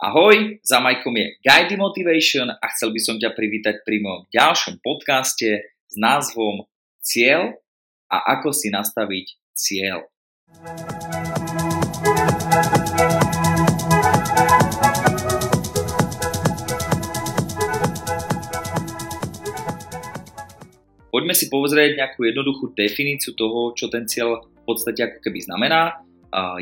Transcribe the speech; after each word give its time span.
Ahoj, 0.00 0.56
za 0.64 0.80
Majkom 0.80 1.12
je 1.12 1.36
Guide 1.44 1.76
Motivation 1.76 2.48
a 2.48 2.64
chcel 2.72 2.88
by 2.88 3.00
som 3.04 3.20
ťa 3.20 3.36
privítať 3.36 3.84
pri 3.84 4.00
mojom 4.00 4.32
ďalšom 4.32 4.80
podcaste 4.80 5.60
s 5.60 5.94
názvom 6.00 6.64
Cieľ 7.04 7.60
a 8.08 8.32
ako 8.32 8.48
si 8.48 8.72
nastaviť 8.72 9.36
cieľ. 9.52 10.08
Poďme 21.12 21.34
si 21.36 21.52
pozrieť 21.52 22.00
nejakú 22.00 22.24
jednoduchú 22.24 22.72
definíciu 22.72 23.36
toho, 23.36 23.76
čo 23.76 23.92
ten 23.92 24.08
cieľ 24.08 24.48
v 24.48 24.62
podstate 24.64 25.04
ako 25.04 25.28
keby 25.28 25.44
znamená 25.44 26.00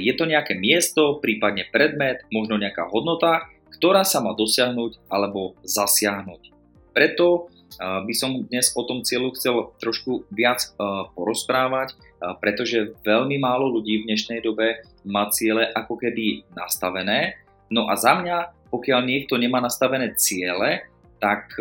je 0.01 0.13
to 0.17 0.25
nejaké 0.25 0.57
miesto, 0.57 1.21
prípadne 1.21 1.69
predmet, 1.69 2.25
možno 2.33 2.57
nejaká 2.57 2.89
hodnota, 2.89 3.47
ktorá 3.79 4.03
sa 4.03 4.25
má 4.25 4.33
dosiahnuť 4.33 5.07
alebo 5.13 5.55
zasiahnuť. 5.63 6.51
Preto 6.97 7.53
by 7.79 8.15
som 8.17 8.49
dnes 8.49 8.75
o 8.75 8.83
tom 8.83 9.05
cieľu 9.07 9.37
chcel 9.37 9.71
trošku 9.79 10.27
viac 10.35 10.73
porozprávať, 11.15 11.95
pretože 12.43 12.97
veľmi 13.07 13.39
málo 13.39 13.71
ľudí 13.71 14.03
v 14.03 14.07
dnešnej 14.11 14.43
dobe 14.43 14.83
má 15.07 15.31
ciele 15.31 15.69
ako 15.77 15.95
keby 16.01 16.49
nastavené. 16.57 17.39
No 17.71 17.87
a 17.87 17.95
za 17.95 18.19
mňa, 18.19 18.67
pokiaľ 18.73 19.01
niekto 19.05 19.39
nemá 19.39 19.63
nastavené 19.63 20.17
ciele, 20.19 20.89
tak 21.23 21.55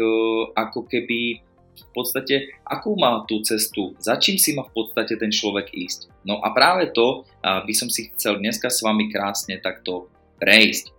ako 0.56 0.90
keby 0.90 1.44
v 1.84 1.92
podstate, 1.94 2.36
akú 2.66 2.98
má 2.98 3.22
tú 3.30 3.42
cestu, 3.46 3.94
za 4.02 4.18
čím 4.18 4.42
si 4.42 4.58
má 4.58 4.66
v 4.66 4.74
podstate 4.74 5.14
ten 5.20 5.30
človek 5.30 5.70
ísť. 5.70 6.10
No 6.26 6.42
a 6.42 6.50
práve 6.56 6.90
to 6.94 7.26
by 7.44 7.74
som 7.78 7.92
si 7.92 8.10
chcel 8.16 8.42
dneska 8.42 8.74
s 8.74 8.82
vami 8.82 9.14
krásne 9.14 9.62
takto 9.62 10.10
prejsť. 10.42 10.94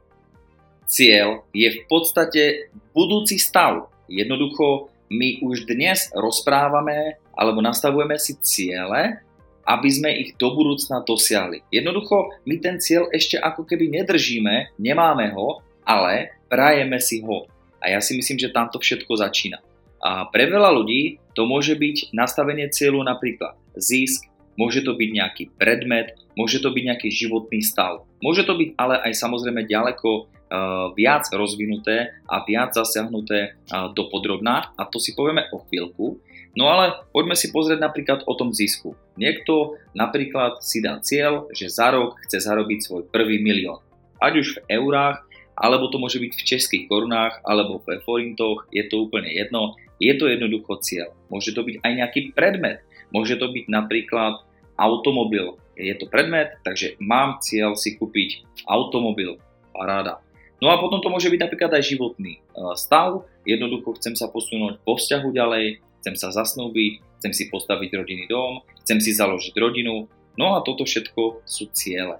Cieľ 0.89 1.45
je 1.53 1.69
v 1.69 1.81
podstate 1.85 2.73
budúci 2.97 3.37
stav. 3.37 3.93
Jednoducho 4.09 4.89
my 5.13 5.45
už 5.45 5.69
dnes 5.69 6.09
rozprávame 6.17 7.21
alebo 7.37 7.61
nastavujeme 7.61 8.17
si 8.17 8.41
ciele, 8.41 9.21
aby 9.69 9.89
sme 9.93 10.09
ich 10.17 10.33
do 10.41 10.57
budúcna 10.57 11.05
dosiahli. 11.05 11.61
Jednoducho 11.69 12.33
my 12.49 12.57
ten 12.57 12.81
cieľ 12.81 13.13
ešte 13.13 13.37
ako 13.37 13.69
keby 13.69 14.01
nedržíme, 14.01 14.81
nemáme 14.81 15.29
ho, 15.37 15.61
ale 15.85 16.41
prajeme 16.49 16.97
si 17.05 17.21
ho. 17.21 17.45
A 17.85 17.93
ja 17.93 18.01
si 18.01 18.17
myslím, 18.17 18.41
že 18.41 18.49
tamto 18.49 18.81
všetko 18.81 19.13
začína. 19.21 19.61
A 19.99 20.31
pre 20.31 20.47
veľa 20.47 20.71
ľudí 20.75 21.19
to 21.35 21.47
môže 21.47 21.75
byť 21.75 22.15
nastavenie 22.15 22.71
cieľu 22.71 23.03
napríklad 23.03 23.59
zisk, 23.75 24.27
môže 24.59 24.83
to 24.83 24.99
byť 24.99 25.11
nejaký 25.15 25.45
predmet, 25.55 26.19
môže 26.35 26.59
to 26.59 26.75
byť 26.75 26.83
nejaký 26.83 27.09
životný 27.15 27.63
stav. 27.63 28.07
Môže 28.19 28.43
to 28.43 28.59
byť 28.59 28.75
ale 28.75 28.99
aj 29.07 29.13
samozrejme 29.15 29.67
ďaleko 29.71 30.09
uh, 30.11 30.91
viac 30.99 31.31
rozvinuté 31.31 32.11
a 32.27 32.43
viac 32.43 32.75
zasiahnuté 32.75 33.55
uh, 33.55 33.91
do 33.95 34.11
podrobná 34.11 34.75
a 34.75 34.83
to 34.87 34.99
si 34.99 35.15
povieme 35.15 35.47
o 35.55 35.63
chvíľku. 35.67 36.19
No 36.59 36.67
ale 36.75 37.07
poďme 37.15 37.39
si 37.39 37.55
pozrieť 37.55 37.79
napríklad 37.79 38.27
o 38.27 38.35
tom 38.35 38.51
zisku. 38.51 38.99
Niekto 39.15 39.79
napríklad 39.95 40.59
si 40.59 40.83
dá 40.83 40.99
cieľ, 40.99 41.47
že 41.55 41.71
za 41.71 41.95
rok 41.95 42.19
chce 42.27 42.43
zarobiť 42.43 42.79
svoj 42.83 43.03
prvý 43.15 43.39
milión. 43.39 43.79
Ať 44.19 44.43
už 44.43 44.49
v 44.59 44.63
eurách, 44.75 45.23
alebo 45.55 45.87
to 45.87 46.03
môže 46.03 46.19
byť 46.19 46.33
v 46.35 46.47
českých 46.47 46.85
korunách, 46.91 47.39
alebo 47.47 47.79
v 47.83 48.03
forintoch, 48.03 48.67
je 48.75 48.83
to 48.91 49.07
úplne 49.07 49.31
jedno. 49.31 49.79
Je 49.99 50.15
to 50.15 50.31
jednoducho 50.31 50.79
cieľ. 50.83 51.15
Môže 51.31 51.55
to 51.55 51.67
byť 51.67 51.83
aj 51.83 51.93
nejaký 51.93 52.21
predmet. 52.35 52.83
Môže 53.11 53.35
to 53.39 53.51
byť 53.51 53.67
napríklad 53.67 54.43
automobil. 54.79 55.59
Je 55.75 55.95
to 55.95 56.07
predmet, 56.11 56.59
takže 56.63 56.99
mám 57.03 57.43
cieľ 57.43 57.75
si 57.75 57.99
kúpiť 57.99 58.47
automobil. 58.67 59.39
Paráda. 59.75 60.23
No 60.59 60.75
a 60.75 60.79
potom 60.83 60.99
to 60.99 61.11
môže 61.11 61.31
byť 61.31 61.39
napríklad 61.39 61.71
aj 61.79 61.87
životný 61.87 62.39
e, 62.39 62.41
stav. 62.75 63.27
Jednoducho 63.47 63.95
chcem 63.99 64.19
sa 64.19 64.27
posunúť 64.27 64.83
po 64.83 64.99
vzťahu 64.99 65.31
ďalej, 65.31 65.79
chcem 66.03 66.15
sa 66.19 66.35
zasnúbiť, 66.35 66.99
chcem 67.23 67.33
si 67.35 67.45
postaviť 67.47 67.91
rodinný 67.95 68.27
dom, 68.27 68.67
chcem 68.83 68.99
si 68.99 69.15
založiť 69.15 69.55
rodinu. 69.55 70.11
No 70.35 70.59
a 70.59 70.63
toto 70.67 70.83
všetko 70.83 71.47
sú 71.47 71.71
ciele. 71.71 72.19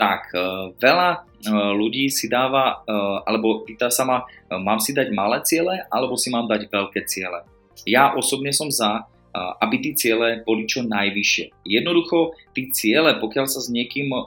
Tak, 0.00 0.32
e, 0.32 0.40
veľa 0.80 1.10
e, 1.12 1.18
ľudí 1.76 2.08
si 2.08 2.24
dáva, 2.32 2.80
e, 2.88 2.96
alebo 3.28 3.68
pýta 3.68 3.92
sa 3.92 4.08
ma, 4.08 4.24
mám 4.48 4.80
si 4.80 4.96
dať 4.96 5.12
malé 5.12 5.44
ciele, 5.44 5.84
alebo 5.92 6.16
si 6.16 6.32
mám 6.32 6.48
dať 6.48 6.72
veľké 6.72 7.04
ciele. 7.04 7.44
Ja 7.84 8.16
osobne 8.16 8.52
som 8.52 8.72
za, 8.72 9.08
aby 9.32 9.76
tí 9.78 9.90
ciele 9.96 10.42
boli 10.42 10.66
čo 10.68 10.84
najvyššie. 10.84 11.64
Jednoducho, 11.64 12.34
tí 12.52 12.68
ciele, 12.74 13.16
pokiaľ 13.16 13.46
sa 13.48 13.62
s 13.62 13.72
niekým 13.72 14.12
o, 14.12 14.20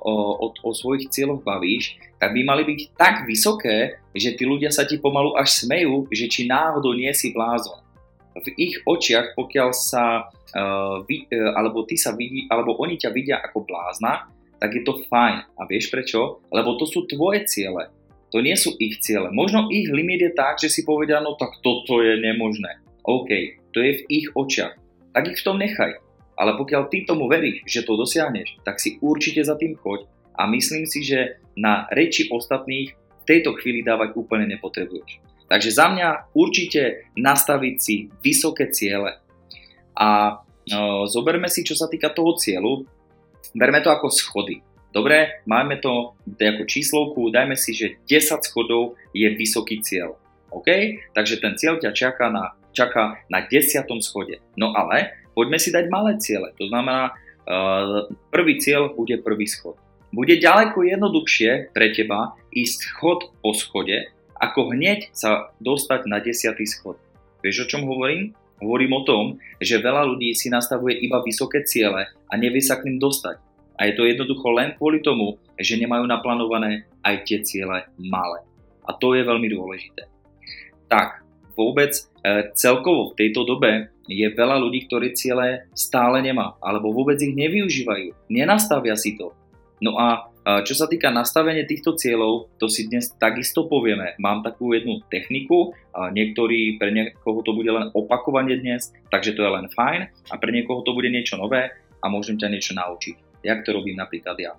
o, 0.50 0.72
svojich 0.74 1.12
cieľoch 1.12 1.44
bavíš, 1.44 2.00
tak 2.18 2.34
by 2.34 2.42
mali 2.42 2.64
byť 2.66 2.80
tak 2.98 3.28
vysoké, 3.28 4.00
že 4.16 4.34
tí 4.34 4.48
ľudia 4.48 4.72
sa 4.74 4.88
ti 4.88 4.98
pomalu 4.98 5.38
až 5.38 5.68
smejú, 5.68 6.10
že 6.10 6.26
či 6.32 6.50
náhodou 6.50 6.98
nie 6.98 7.12
si 7.14 7.30
blázon. 7.30 7.78
V 8.42 8.48
ich 8.58 8.80
očiach, 8.90 9.38
pokiaľ 9.38 9.70
sa, 9.76 10.32
vy, 11.06 11.30
alebo 11.54 11.86
ty 11.86 11.94
sa 12.00 12.16
vidí, 12.18 12.50
alebo 12.50 12.74
oni 12.80 12.98
ťa 12.98 13.10
vidia 13.14 13.38
ako 13.44 13.70
blázna, 13.70 14.33
tak 14.64 14.80
je 14.80 14.88
to 14.88 15.04
fajn. 15.12 15.44
A 15.60 15.62
vieš 15.68 15.92
prečo? 15.92 16.40
Lebo 16.48 16.80
to 16.80 16.88
sú 16.88 17.04
tvoje 17.04 17.44
ciele. 17.52 17.92
To 18.32 18.40
nie 18.40 18.56
sú 18.56 18.72
ich 18.80 19.04
ciele. 19.04 19.28
Možno 19.36 19.68
ich 19.68 19.92
limit 19.92 20.24
je 20.24 20.32
tak, 20.32 20.56
že 20.56 20.72
si 20.72 20.88
povedia, 20.88 21.20
no 21.20 21.36
tak 21.36 21.60
toto 21.60 22.00
je 22.00 22.16
nemožné. 22.16 22.80
OK, 23.04 23.60
to 23.76 23.84
je 23.84 24.00
v 24.00 24.02
ich 24.08 24.28
očiach. 24.32 24.80
Tak 25.12 25.28
ich 25.28 25.44
v 25.44 25.46
tom 25.52 25.60
nechaj. 25.60 26.00
Ale 26.40 26.56
pokiaľ 26.56 26.88
ty 26.88 27.04
tomu 27.04 27.28
veríš, 27.28 27.68
že 27.68 27.84
to 27.84 28.00
dosiahneš, 28.00 28.64
tak 28.64 28.80
si 28.80 28.96
určite 29.04 29.44
za 29.44 29.60
tým 29.60 29.76
choď 29.76 30.08
a 30.34 30.50
myslím 30.50 30.90
si, 30.90 31.06
že 31.06 31.38
na 31.54 31.86
reči 31.94 32.26
ostatných 32.32 32.96
v 32.96 33.24
tejto 33.28 33.54
chvíli 33.62 33.86
dávať 33.86 34.18
úplne 34.18 34.50
nepotrebuješ. 34.50 35.22
Takže 35.46 35.70
za 35.70 35.94
mňa 35.94 36.34
určite 36.34 37.06
nastaviť 37.14 37.76
si 37.78 38.10
vysoké 38.26 38.74
ciele 38.74 39.22
a 39.94 40.42
no, 40.74 41.06
zoberme 41.06 41.46
si, 41.54 41.62
čo 41.62 41.78
sa 41.78 41.86
týka 41.86 42.10
toho 42.10 42.34
cieľu, 42.34 42.90
berme 43.52 43.84
to 43.84 43.92
ako 43.92 44.08
schody. 44.08 44.64
Dobre, 44.94 45.42
máme 45.50 45.82
to 45.82 46.14
ako 46.38 46.64
číslovku, 46.70 47.34
dajme 47.34 47.58
si, 47.58 47.74
že 47.74 47.98
10 48.06 48.46
schodov 48.46 48.94
je 49.10 49.26
vysoký 49.26 49.82
cieľ. 49.82 50.16
OK? 50.54 50.70
Takže 51.18 51.42
ten 51.42 51.58
cieľ 51.58 51.82
ťa 51.82 51.92
čaká 51.98 52.30
na, 52.30 52.54
čaká 52.72 53.18
na 53.26 53.42
10. 53.42 53.90
schode. 54.06 54.38
No 54.54 54.70
ale 54.78 55.18
poďme 55.34 55.58
si 55.58 55.74
dať 55.74 55.90
malé 55.90 56.22
ciele. 56.22 56.54
To 56.62 56.70
znamená, 56.70 57.10
uh, 57.10 58.06
prvý 58.30 58.62
cieľ 58.62 58.94
bude 58.94 59.18
prvý 59.26 59.50
schod. 59.50 59.82
Bude 60.14 60.38
ďaleko 60.38 60.86
jednoduchšie 60.86 61.74
pre 61.74 61.90
teba 61.90 62.38
ísť 62.54 62.94
schod 62.94 63.34
po 63.42 63.58
schode, 63.58 64.14
ako 64.38 64.78
hneď 64.78 65.10
sa 65.10 65.50
dostať 65.58 66.06
na 66.06 66.22
10. 66.22 66.54
schod. 66.70 67.02
Vieš 67.42 67.66
o 67.66 67.70
čom 67.70 67.90
hovorím? 67.90 68.38
Hovorím 68.62 68.94
o 68.98 69.06
tom, 69.06 69.24
že 69.58 69.82
veľa 69.82 70.06
ľudí 70.08 70.36
si 70.38 70.52
nastavuje 70.52 71.00
iba 71.02 71.24
vysoké 71.26 71.66
ciele 71.66 72.10
a 72.10 72.34
nevie 72.38 72.62
sa 72.62 72.78
k 72.80 72.90
ním 72.90 73.02
dostať. 73.02 73.42
A 73.74 73.90
je 73.90 73.98
to 73.98 74.06
jednoducho 74.06 74.54
len 74.54 74.78
kvôli 74.78 75.02
tomu, 75.02 75.42
že 75.58 75.82
nemajú 75.82 76.06
naplánované 76.06 76.86
aj 77.02 77.26
tie 77.26 77.42
ciele 77.42 77.90
malé. 77.98 78.46
A 78.86 78.94
to 78.94 79.18
je 79.18 79.26
veľmi 79.26 79.50
dôležité. 79.50 80.06
Tak, 80.86 81.26
vôbec 81.58 81.90
e, 81.96 82.02
celkovo 82.54 83.12
v 83.12 83.18
tejto 83.18 83.48
dobe 83.48 83.90
je 84.06 84.28
veľa 84.30 84.60
ľudí, 84.60 84.86
ktorí 84.86 85.16
ciele 85.16 85.66
stále 85.74 86.20
nemá, 86.22 86.60
alebo 86.60 86.92
vôbec 86.92 87.18
ich 87.18 87.34
nevyužívajú, 87.34 88.30
nenastavia 88.30 88.94
si 89.00 89.16
to. 89.16 89.32
No 89.80 89.96
a 89.98 90.33
čo 90.44 90.74
sa 90.76 90.92
týka 90.92 91.08
nastavenia 91.08 91.64
týchto 91.64 91.96
cieľov, 91.96 92.52
to 92.60 92.68
si 92.68 92.92
dnes 92.92 93.16
takisto 93.16 93.64
povieme. 93.72 94.20
Mám 94.20 94.44
takú 94.44 94.76
jednu 94.76 95.00
techniku, 95.08 95.72
niektorí, 95.96 96.76
pre 96.76 96.92
niekoho 96.92 97.40
to 97.48 97.56
bude 97.56 97.72
len 97.72 97.88
opakovanie 97.96 98.60
dnes, 98.60 98.92
takže 99.08 99.40
to 99.40 99.42
je 99.42 99.52
len 99.56 99.72
fajn 99.72 100.12
a 100.12 100.36
pre 100.36 100.52
niekoho 100.52 100.84
to 100.84 100.92
bude 100.92 101.08
niečo 101.08 101.40
nové 101.40 101.72
a 102.04 102.06
môžem 102.12 102.36
ťa 102.36 102.52
niečo 102.52 102.76
naučiť. 102.76 103.44
Jak 103.48 103.64
to 103.64 103.72
robím 103.72 103.96
napríklad 103.96 104.36
ja. 104.36 104.52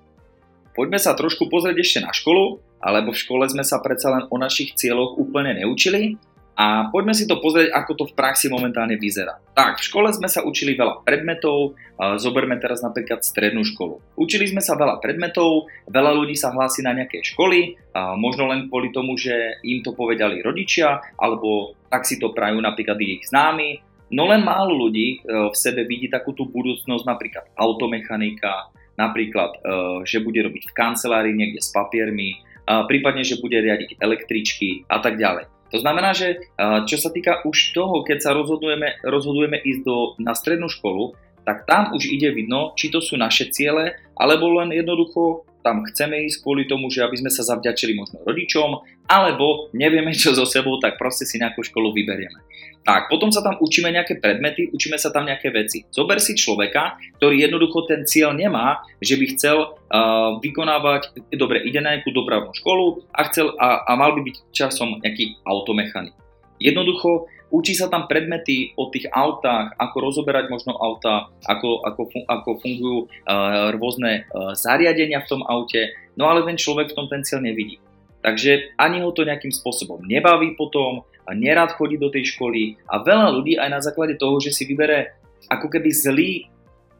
Poďme 0.73 0.99
sa 0.99 1.13
trošku 1.15 1.53
pozrieť 1.53 1.77
ešte 1.85 2.01
na 2.03 2.11
školu, 2.11 2.59
alebo 2.81 3.13
v 3.13 3.21
škole 3.21 3.45
sme 3.47 3.63
sa 3.63 3.79
predsa 3.79 4.11
len 4.11 4.25
o 4.33 4.37
našich 4.41 4.75
cieľoch 4.75 5.21
úplne 5.21 5.61
neučili, 5.63 6.17
a 6.55 6.87
poďme 6.95 7.19
si 7.19 7.27
to 7.27 7.43
pozrieť, 7.43 7.75
ako 7.75 7.93
to 7.99 8.05
v 8.11 8.17
praxi 8.17 8.47
momentálne 8.47 8.95
vyzerá. 8.95 9.43
Tak, 9.59 9.83
v 9.83 9.87
škole 9.91 10.09
sme 10.15 10.31
sa 10.31 10.47
učili 10.47 10.79
veľa 10.79 11.03
predmetov, 11.03 11.75
zoberme 12.23 12.63
teraz 12.63 12.79
napríklad 12.79 13.27
strednú 13.27 13.67
školu. 13.67 13.99
Učili 14.15 14.47
sme 14.47 14.63
sa 14.63 14.79
veľa 14.79 15.03
predmetov, 15.03 15.67
veľa 15.91 16.15
ľudí 16.15 16.39
sa 16.39 16.55
hlási 16.55 16.87
na 16.87 16.95
nejaké 16.95 17.27
školy, 17.27 17.75
možno 18.19 18.47
len 18.47 18.71
kvôli 18.71 18.95
tomu, 18.95 19.19
že 19.19 19.35
im 19.67 19.83
to 19.83 19.99
povedali 19.99 20.47
rodičia, 20.47 21.03
alebo 21.19 21.75
tak 21.91 22.07
si 22.07 22.23
to 22.23 22.31
prajú 22.31 22.63
napríklad 22.63 22.99
ich 23.03 23.27
známi. 23.27 23.83
No 24.15 24.31
len 24.31 24.47
málo 24.47 24.79
ľudí 24.79 25.19
e, 25.19 25.51
v 25.51 25.57
sebe 25.59 25.83
vidí 25.89 26.07
takú 26.07 26.37
tú 26.37 26.47
budúcnosť, 26.47 27.03
napríklad 27.03 27.51
automechanika, 27.59 28.71
napríklad, 28.95 29.59
e, 29.59 29.61
že 30.07 30.23
bude 30.23 30.39
robiť 30.39 30.71
v 30.71 30.77
kancelárii 30.77 31.35
niekde 31.35 31.59
s 31.59 31.75
papiermi, 31.75 32.39
prípadne, 32.65 33.21
že 33.21 33.41
bude 33.45 33.61
riadiť 33.61 34.01
električky 34.01 34.89
a 34.89 34.97
tak 35.01 35.21
ďalej. 35.21 35.54
To 35.75 35.83
znamená, 35.83 36.15
že 36.15 36.39
čo 36.87 36.97
sa 37.03 37.11
týka 37.11 37.43
už 37.43 37.75
toho, 37.75 38.07
keď 38.07 38.23
sa 38.23 38.31
rozhodujeme, 38.31 39.03
rozhodujeme 39.03 39.59
ísť 39.59 39.81
do, 39.83 40.15
na 40.23 40.31
strednú 40.39 40.71
školu, 40.71 41.19
tak 41.43 41.67
tam 41.67 41.91
už 41.93 42.07
ide 42.09 42.31
vidno, 42.31 42.73
či 42.79 42.95
to 42.95 43.03
sú 43.03 43.19
naše 43.19 43.51
ciele, 43.51 43.99
alebo 44.15 44.55
len 44.55 44.71
jednoducho 44.71 45.43
tam 45.65 45.81
chceme 45.89 46.29
ísť 46.29 46.45
kvôli 46.45 46.69
tomu, 46.69 46.93
že 46.93 47.01
aby 47.01 47.17
sme 47.17 47.33
sa 47.33 47.41
zavďačili 47.41 47.97
možno 47.97 48.21
rodičom, 48.29 48.85
alebo 49.09 49.73
nevieme 49.73 50.13
čo 50.13 50.37
so 50.37 50.45
sebou, 50.45 50.77
tak 50.77 51.01
proste 51.01 51.25
si 51.25 51.41
nejakú 51.41 51.65
školu 51.65 51.97
vyberieme. 51.97 52.37
Tak, 52.85 53.09
potom 53.09 53.33
sa 53.33 53.41
tam 53.41 53.57
učíme 53.65 53.89
nejaké 53.89 54.21
predmety, 54.21 54.69
učíme 54.69 55.01
sa 55.01 55.09
tam 55.09 55.25
nejaké 55.25 55.49
veci. 55.49 55.89
Zober 55.89 56.21
si 56.21 56.37
človeka, 56.37 57.01
ktorý 57.17 57.41
jednoducho 57.41 57.89
ten 57.89 58.05
cieľ 58.05 58.37
nemá, 58.37 58.85
že 59.01 59.17
by 59.17 59.25
chcel 59.33 59.57
uh, 59.73 60.37
vykonávať, 60.45 61.33
dobre, 61.33 61.65
ide 61.65 61.81
na 61.81 61.97
nejakú 61.97 62.13
dopravnú 62.13 62.53
školu 62.53 63.09
a, 63.17 63.25
chcel, 63.33 63.57
a, 63.57 63.89
a 63.89 63.93
mal 63.97 64.13
by 64.13 64.21
byť 64.29 64.37
časom 64.53 65.01
nejaký 65.01 65.41
automechanik. 65.49 66.13
Jednoducho 66.61 67.25
Učí 67.55 67.79
sa 67.79 67.87
tam 67.87 68.11
predmety 68.11 68.75
o 68.75 68.91
tých 68.91 69.07
autách, 69.15 69.79
ako 69.79 69.97
rozoberať 70.11 70.51
možno 70.51 70.75
auta, 70.75 71.31
ako, 71.47 71.87
ako, 71.87 72.03
ako 72.27 72.51
fungujú 72.59 72.99
uh, 73.07 73.71
rôzne 73.79 74.27
uh, 74.27 74.59
zariadenia 74.59 75.23
v 75.23 75.31
tom 75.31 75.47
aute, 75.47 75.95
no 76.19 76.27
ale 76.27 76.43
ten 76.43 76.59
človek 76.59 76.91
v 76.91 76.97
tom 76.99 77.07
ten 77.07 77.23
cieľ 77.23 77.47
nevidí. 77.47 77.79
Takže 78.27 78.75
ani 78.75 79.07
ho 79.07 79.15
to 79.15 79.23
nejakým 79.23 79.55
spôsobom 79.55 80.03
nebaví 80.03 80.59
potom, 80.59 81.07
a 81.25 81.31
nerad 81.33 81.73
chodí 81.73 81.97
do 81.97 82.13
tej 82.13 82.37
školy 82.37 82.77
a 82.89 83.01
veľa 83.01 83.33
ľudí 83.33 83.57
aj 83.57 83.71
na 83.73 83.81
základe 83.81 84.21
toho, 84.21 84.37
že 84.41 84.53
si 84.53 84.69
vybere 84.69 85.17
ako 85.49 85.73
keby 85.73 85.91
zlý 85.93 86.31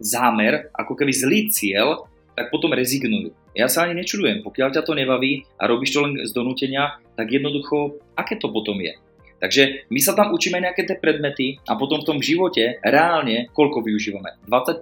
zámer, 0.01 0.69
ako 0.73 0.97
keby 0.97 1.13
zlý 1.13 1.49
cieľ, 1.53 2.09
tak 2.35 2.51
potom 2.51 2.75
rezignujú. 2.75 3.31
Ja 3.55 3.71
sa 3.71 3.87
ani 3.87 3.95
nečudujem, 4.03 4.43
pokiaľ 4.43 4.75
ťa 4.75 4.83
to 4.83 4.99
nebaví 4.99 5.47
a 5.61 5.71
robíš 5.71 5.95
to 5.95 6.03
len 6.03 6.19
z 6.27 6.35
donútenia, 6.35 6.99
tak 7.15 7.31
jednoducho, 7.31 8.03
aké 8.19 8.35
to 8.35 8.51
potom 8.51 8.81
je? 8.83 8.97
Takže 9.45 9.93
my 9.93 10.01
sa 10.01 10.17
tam 10.17 10.33
učíme 10.33 10.57
nejaké 10.57 10.89
tie 10.89 10.97
predmety 10.97 11.61
a 11.69 11.77
potom 11.77 12.01
v 12.01 12.09
tom 12.09 12.19
živote 12.25 12.81
reálne 12.81 13.53
koľko 13.53 13.85
využívame? 13.85 14.41
20%? 14.49 14.81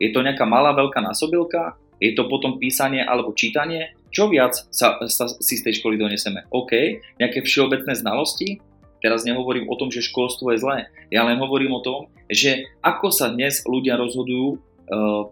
Je 0.00 0.08
to 0.08 0.24
nejaká 0.24 0.48
malá 0.48 0.72
veľká 0.72 1.04
násobilka? 1.04 1.76
Je 2.00 2.16
to 2.16 2.24
potom 2.32 2.56
písanie 2.56 3.04
alebo 3.04 3.36
čítanie? 3.36 3.92
Čo 4.08 4.32
viac 4.32 4.56
sa, 4.72 4.96
sa, 5.04 5.28
si 5.36 5.60
z 5.60 5.68
tej 5.68 5.84
školy 5.84 6.00
doneseme? 6.00 6.48
OK, 6.48 6.72
nejaké 7.20 7.44
všeobecné 7.44 7.92
znalosti? 7.92 8.56
Teraz 9.04 9.28
nehovorím 9.28 9.68
o 9.68 9.76
tom, 9.76 9.92
že 9.92 10.00
školstvo 10.00 10.56
je 10.56 10.64
zlé. 10.64 10.88
Ja 11.12 11.28
len 11.28 11.36
hovorím 11.36 11.76
o 11.76 11.84
tom, 11.84 12.08
že 12.32 12.64
ako 12.80 13.12
sa 13.12 13.28
dnes 13.36 13.68
ľudia 13.68 14.00
rozhodujú 14.00 14.56
uh, 14.56 15.28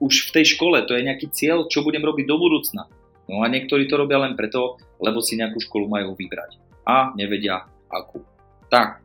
už 0.00 0.32
v 0.32 0.40
tej 0.40 0.56
škole, 0.56 0.80
to 0.88 0.96
je 0.96 1.04
nejaký 1.04 1.28
cieľ, 1.28 1.68
čo 1.68 1.84
budem 1.84 2.00
robiť 2.00 2.24
do 2.24 2.40
budúcna. 2.40 2.88
No 3.28 3.44
a 3.44 3.52
niektorí 3.52 3.84
to 3.84 4.00
robia 4.00 4.16
len 4.16 4.32
preto, 4.32 4.80
lebo 4.96 5.20
si 5.20 5.36
nejakú 5.36 5.60
školu 5.60 5.92
majú 5.92 6.16
vybrať. 6.16 6.56
A 6.88 7.12
nevedia 7.14 7.68
akú. 7.92 8.24
Tak, 8.72 9.04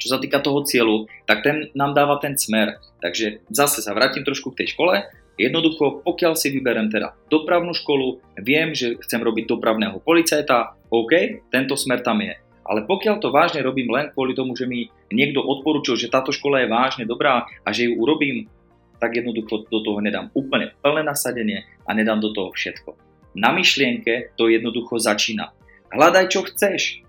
čo 0.00 0.08
sa 0.08 0.18
týka 0.18 0.40
toho 0.40 0.64
cieľu, 0.64 1.04
tak 1.28 1.44
ten 1.44 1.68
nám 1.76 1.92
dáva 1.92 2.16
ten 2.18 2.34
smer. 2.40 2.80
Takže 3.04 3.44
zase 3.52 3.84
sa 3.84 3.92
vrátim 3.92 4.24
trošku 4.24 4.56
k 4.56 4.64
tej 4.64 4.72
škole. 4.72 5.04
Jednoducho, 5.34 6.00
pokiaľ 6.06 6.38
si 6.38 6.48
vyberem 6.48 6.88
teda 6.88 7.12
dopravnú 7.26 7.74
školu, 7.74 8.22
viem, 8.40 8.70
že 8.72 8.96
chcem 9.02 9.18
robiť 9.18 9.50
dopravného 9.50 9.98
policajta, 10.00 10.78
OK, 10.88 11.44
tento 11.50 11.74
smer 11.74 12.06
tam 12.06 12.22
je. 12.22 12.38
Ale 12.64 12.88
pokiaľ 12.88 13.20
to 13.20 13.28
vážne 13.28 13.60
robím 13.60 13.92
len 13.92 14.08
kvôli 14.14 14.32
tomu, 14.32 14.56
že 14.56 14.64
mi 14.64 14.88
niekto 15.12 15.44
odporúčil, 15.44 16.00
že 16.00 16.08
táto 16.08 16.32
škola 16.32 16.64
je 16.64 16.72
vážne 16.72 17.04
dobrá 17.04 17.44
a 17.44 17.68
že 17.76 17.92
ju 17.92 18.00
urobím, 18.00 18.48
tak 18.96 19.20
jednoducho 19.20 19.68
do 19.68 19.84
toho 19.84 20.00
nedám 20.00 20.32
úplne 20.32 20.72
plné 20.80 21.04
nasadenie 21.04 21.68
a 21.84 21.92
nedám 21.92 22.24
do 22.24 22.32
toho 22.32 22.54
všetko. 22.56 22.96
Na 23.36 23.52
myšlienke 23.52 24.32
to 24.38 24.48
jednoducho 24.48 24.96
začína. 24.96 25.52
Hľadaj, 25.92 26.24
čo 26.32 26.40
chceš 26.46 27.03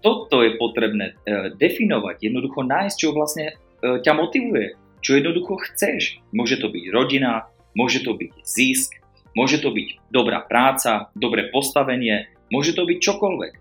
toto 0.00 0.44
je 0.44 0.56
potrebné 0.60 1.12
e, 1.12 1.54
definovať, 1.56 2.20
jednoducho 2.20 2.64
nájsť, 2.64 2.96
čo 2.96 3.16
vlastne 3.16 3.52
e, 3.52 3.54
ťa 4.00 4.12
motivuje, 4.12 4.76
čo 5.00 5.16
jednoducho 5.16 5.60
chceš. 5.70 6.20
Môže 6.32 6.60
to 6.60 6.68
byť 6.68 6.84
rodina, 6.92 7.48
môže 7.76 8.04
to 8.04 8.16
byť 8.16 8.32
zisk, 8.44 8.96
môže 9.36 9.60
to 9.60 9.72
byť 9.72 10.12
dobrá 10.12 10.44
práca, 10.44 11.12
dobré 11.16 11.48
postavenie, 11.52 12.32
môže 12.48 12.72
to 12.72 12.88
byť 12.88 12.98
čokoľvek. 13.00 13.52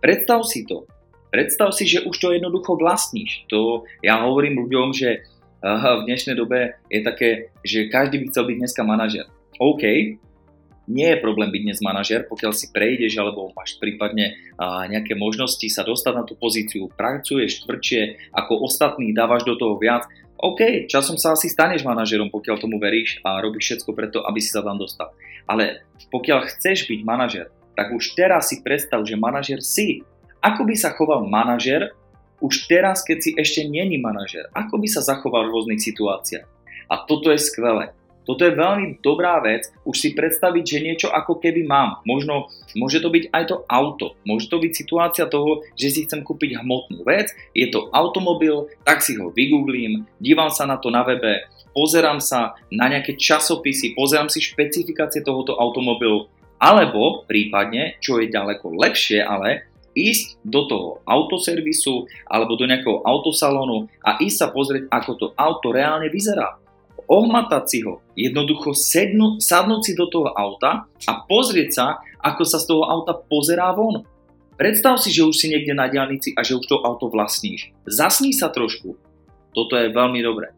Predstav 0.00 0.46
si 0.46 0.64
to. 0.64 0.86
Predstav 1.28 1.76
si, 1.76 1.84
že 1.84 2.08
už 2.08 2.16
to 2.16 2.32
jednoducho 2.32 2.80
vlastníš. 2.80 3.44
To 3.52 3.84
ja 4.00 4.16
hovorím 4.24 4.64
ľuďom, 4.64 4.96
že 4.96 5.28
v 5.60 6.02
dnešnej 6.06 6.38
dobe 6.38 6.78
je 6.86 7.00
také, 7.02 7.50
že 7.66 7.90
každý 7.90 8.22
by 8.22 8.26
chcel 8.30 8.44
byť 8.46 8.56
dneska 8.62 8.82
manažer. 8.86 9.26
OK, 9.58 9.82
nie 10.88 11.12
je 11.12 11.20
problém 11.20 11.52
byť 11.52 11.62
dnes 11.68 11.80
manažer, 11.84 12.24
pokiaľ 12.24 12.52
si 12.56 12.72
prejdeš 12.72 13.20
alebo 13.20 13.52
máš 13.52 13.76
prípadne 13.76 14.40
nejaké 14.88 15.12
možnosti 15.14 15.68
sa 15.68 15.84
dostať 15.84 16.12
na 16.16 16.24
tú 16.24 16.34
pozíciu, 16.34 16.88
pracuješ 16.96 17.68
tvrdšie 17.68 18.32
ako 18.32 18.64
ostatní, 18.64 19.12
dávaš 19.12 19.44
do 19.44 19.54
toho 19.60 19.76
viac, 19.76 20.08
OK, 20.38 20.86
časom 20.86 21.18
sa 21.18 21.34
asi 21.34 21.50
staneš 21.50 21.82
manažerom, 21.82 22.30
pokiaľ 22.30 22.56
tomu 22.62 22.78
veríš 22.78 23.18
a 23.26 23.42
robíš 23.42 23.74
všetko 23.74 23.90
preto, 23.90 24.18
aby 24.22 24.38
si 24.38 24.54
sa 24.54 24.62
tam 24.62 24.78
dostal. 24.78 25.10
Ale 25.50 25.82
pokiaľ 26.14 26.46
chceš 26.46 26.86
byť 26.86 27.00
manažer, 27.02 27.50
tak 27.74 27.90
už 27.90 28.14
teraz 28.14 28.48
si 28.48 28.62
predstav, 28.62 29.02
že 29.02 29.18
manažer 29.18 29.58
si. 29.58 30.06
Ako 30.38 30.62
by 30.62 30.78
sa 30.78 30.94
choval 30.94 31.26
manažer 31.26 31.90
už 32.38 32.70
teraz, 32.70 33.02
keď 33.02 33.18
si 33.18 33.30
ešte 33.34 33.66
není 33.66 33.98
manažer? 33.98 34.46
Ako 34.54 34.78
by 34.78 34.86
sa 34.86 35.02
zachoval 35.02 35.50
v 35.50 35.58
rôznych 35.58 35.82
situáciách? 35.82 36.46
A 36.86 37.02
toto 37.02 37.34
je 37.34 37.42
skvelé. 37.42 37.90
Toto 38.28 38.44
je 38.44 38.52
veľmi 38.52 39.00
dobrá 39.00 39.40
vec, 39.40 39.72
už 39.88 39.96
si 39.96 40.12
predstaviť, 40.12 40.60
že 40.60 40.84
niečo 40.84 41.08
ako 41.08 41.40
keby 41.40 41.64
mám. 41.64 42.04
Možno, 42.04 42.52
môže 42.76 43.00
to 43.00 43.08
byť 43.08 43.32
aj 43.32 43.44
to 43.48 43.56
auto, 43.64 44.20
môže 44.28 44.52
to 44.52 44.60
byť 44.60 44.72
situácia 44.76 45.24
toho, 45.24 45.64
že 45.72 45.88
si 45.88 46.04
chcem 46.04 46.20
kúpiť 46.20 46.60
hmotnú 46.60 47.08
vec, 47.08 47.32
je 47.56 47.72
to 47.72 47.88
automobil, 47.88 48.68
tak 48.84 49.00
si 49.00 49.16
ho 49.16 49.32
vygooglím, 49.32 50.04
dívam 50.20 50.52
sa 50.52 50.68
na 50.68 50.76
to 50.76 50.92
na 50.92 51.08
webe, 51.08 51.48
pozerám 51.72 52.20
sa 52.20 52.52
na 52.68 52.92
nejaké 52.92 53.16
časopisy, 53.16 53.96
pozerám 53.96 54.28
si 54.28 54.44
špecifikácie 54.44 55.24
tohoto 55.24 55.56
automobilu, 55.56 56.28
alebo 56.60 57.24
prípadne, 57.24 57.96
čo 58.04 58.20
je 58.20 58.28
ďaleko 58.28 58.76
lepšie, 58.76 59.24
ale 59.24 59.64
ísť 59.96 60.44
do 60.44 60.68
toho 60.68 60.88
autoservisu 61.08 62.04
alebo 62.28 62.60
do 62.60 62.68
nejakého 62.68 63.02
autosalónu 63.08 63.88
a 64.04 64.20
ísť 64.20 64.36
sa 64.36 64.48
pozrieť, 64.52 64.84
ako 64.92 65.10
to 65.16 65.26
auto 65.32 65.72
reálne 65.72 66.12
vyzerá 66.12 66.60
ohmatať 67.08 67.64
si 67.64 67.78
ho, 67.82 68.04
jednoducho 68.12 68.76
sednú, 68.76 69.40
sadnúť 69.40 69.80
si 69.82 69.92
do 69.96 70.06
toho 70.12 70.28
auta 70.36 70.84
a 71.08 71.12
pozrieť 71.24 71.70
sa, 71.72 71.86
ako 72.20 72.42
sa 72.44 72.60
z 72.60 72.68
toho 72.68 72.84
auta 72.84 73.16
pozerá 73.16 73.72
von. 73.72 74.04
Predstav 74.60 75.00
si, 75.00 75.08
že 75.08 75.24
už 75.24 75.34
si 75.34 75.48
niekde 75.48 75.72
na 75.72 75.88
diálnici 75.88 76.36
a 76.36 76.44
že 76.44 76.58
už 76.58 76.68
to 76.68 76.76
auto 76.84 77.08
vlastníš. 77.08 77.72
Zasní 77.88 78.36
sa 78.36 78.52
trošku. 78.52 78.98
Toto 79.56 79.74
je 79.74 79.88
veľmi 79.88 80.20
dobré. 80.20 80.52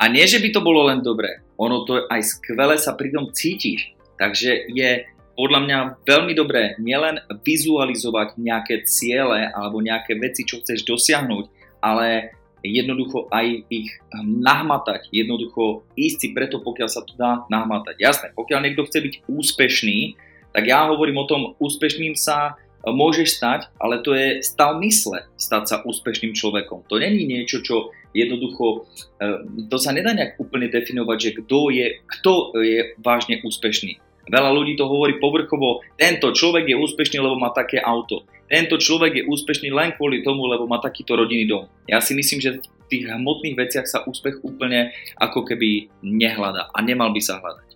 A 0.00 0.10
nie, 0.10 0.24
že 0.26 0.42
by 0.42 0.48
to 0.50 0.64
bolo 0.64 0.90
len 0.90 1.04
dobré, 1.04 1.44
ono 1.54 1.86
to 1.86 2.02
aj 2.10 2.20
skvele 2.22 2.74
sa 2.80 2.98
pri 2.98 3.14
tom 3.14 3.30
cítiš. 3.30 3.94
Takže 4.18 4.70
je 4.70 5.06
podľa 5.34 5.60
mňa 5.66 5.78
veľmi 6.06 6.32
dobré 6.34 6.78
nielen 6.78 7.18
vizualizovať 7.42 8.38
nejaké 8.38 8.86
ciele 8.86 9.50
alebo 9.50 9.82
nejaké 9.82 10.14
veci, 10.18 10.46
čo 10.46 10.62
chceš 10.62 10.86
dosiahnuť, 10.86 11.44
ale 11.82 12.34
jednoducho 12.64 13.28
aj 13.28 13.68
ich 13.68 13.92
nahmatať, 14.24 15.12
jednoducho 15.12 15.84
ísť 15.94 16.16
si 16.16 16.28
preto, 16.32 16.64
pokiaľ 16.64 16.88
sa 16.88 17.04
to 17.04 17.12
dá 17.14 17.44
nahmatať. 17.52 18.00
Jasné, 18.00 18.26
pokiaľ 18.32 18.60
niekto 18.64 18.88
chce 18.88 18.98
byť 19.04 19.14
úspešný, 19.28 20.16
tak 20.56 20.64
ja 20.64 20.88
hovorím 20.88 21.20
o 21.20 21.28
tom, 21.28 21.40
úspešným 21.60 22.14
sa 22.14 22.54
e, 22.54 22.88
môžeš 22.88 23.36
stať, 23.36 23.60
ale 23.76 24.00
to 24.00 24.14
je 24.14 24.40
stav 24.40 24.78
mysle 24.80 25.26
stať 25.34 25.62
sa 25.66 25.76
úspešným 25.82 26.32
človekom. 26.32 26.86
To 26.86 26.96
není 26.96 27.26
niečo, 27.26 27.60
čo 27.60 27.90
jednoducho, 28.14 28.86
e, 29.18 29.66
to 29.66 29.76
sa 29.76 29.90
nedá 29.90 30.14
nejak 30.14 30.38
úplne 30.38 30.70
definovať, 30.70 31.18
že 31.18 31.30
kto 31.42 31.58
je, 31.74 31.86
kto 32.06 32.54
je 32.62 32.94
vážne 33.02 33.42
úspešný. 33.42 33.98
Veľa 34.24 34.50
ľudí 34.56 34.74
to 34.80 34.88
hovorí 34.88 35.20
povrchovo, 35.20 35.84
tento 36.00 36.32
človek 36.32 36.64
je 36.72 36.76
úspešný, 36.80 37.20
lebo 37.20 37.36
má 37.36 37.52
také 37.52 37.76
auto. 37.80 38.24
Tento 38.48 38.76
človek 38.80 39.20
je 39.20 39.24
úspešný 39.28 39.72
len 39.72 39.92
kvôli 39.96 40.24
tomu, 40.24 40.48
lebo 40.48 40.64
má 40.68 40.80
takýto 40.80 41.16
rodinný 41.16 41.48
dom. 41.48 41.64
Ja 41.88 42.00
si 42.00 42.16
myslím, 42.16 42.40
že 42.40 42.50
v 42.60 42.86
tých 42.88 43.04
hmotných 43.08 43.56
veciach 43.56 43.88
sa 43.88 44.04
úspech 44.04 44.40
úplne 44.44 44.92
ako 45.16 45.44
keby 45.44 45.92
nehľada 46.04 46.72
a 46.72 46.78
nemal 46.84 47.12
by 47.12 47.20
sa 47.20 47.40
hľadať. 47.40 47.68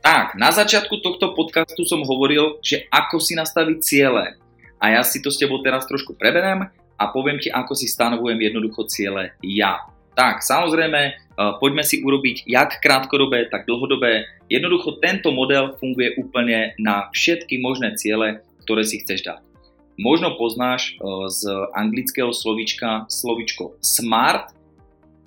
Tak, 0.00 0.40
na 0.40 0.48
začiatku 0.48 1.04
tohto 1.04 1.36
podcastu 1.36 1.84
som 1.84 2.00
hovoril, 2.08 2.56
že 2.64 2.88
ako 2.88 3.20
si 3.20 3.36
nastaviť 3.36 3.78
ciele. 3.84 4.40
A 4.80 4.96
ja 4.96 5.04
si 5.04 5.20
to 5.20 5.28
s 5.28 5.36
tebou 5.36 5.60
teraz 5.60 5.84
trošku 5.84 6.16
preberem 6.16 6.72
a 6.96 7.04
poviem 7.12 7.36
ti, 7.36 7.52
ako 7.52 7.76
si 7.76 7.84
stanovujem 7.84 8.40
jednoducho 8.40 8.88
ciele 8.88 9.36
ja. 9.44 9.84
Tak, 10.16 10.40
samozrejme, 10.40 11.29
poďme 11.60 11.80
si 11.80 12.04
urobiť 12.04 12.44
jak 12.44 12.84
krátkodobé, 12.84 13.48
tak 13.48 13.64
dlhodobé. 13.64 14.28
Jednoducho 14.52 15.00
tento 15.00 15.32
model 15.32 15.76
funguje 15.80 16.16
úplne 16.20 16.76
na 16.76 17.08
všetky 17.16 17.60
možné 17.64 17.96
ciele, 17.96 18.44
ktoré 18.66 18.84
si 18.84 19.00
chceš 19.00 19.24
dať. 19.24 19.40
Možno 20.00 20.36
poznáš 20.40 20.96
e, 20.96 21.04
z 21.28 21.40
anglického 21.76 22.32
slovička 22.32 23.04
slovičko 23.12 23.76
smart. 23.84 24.52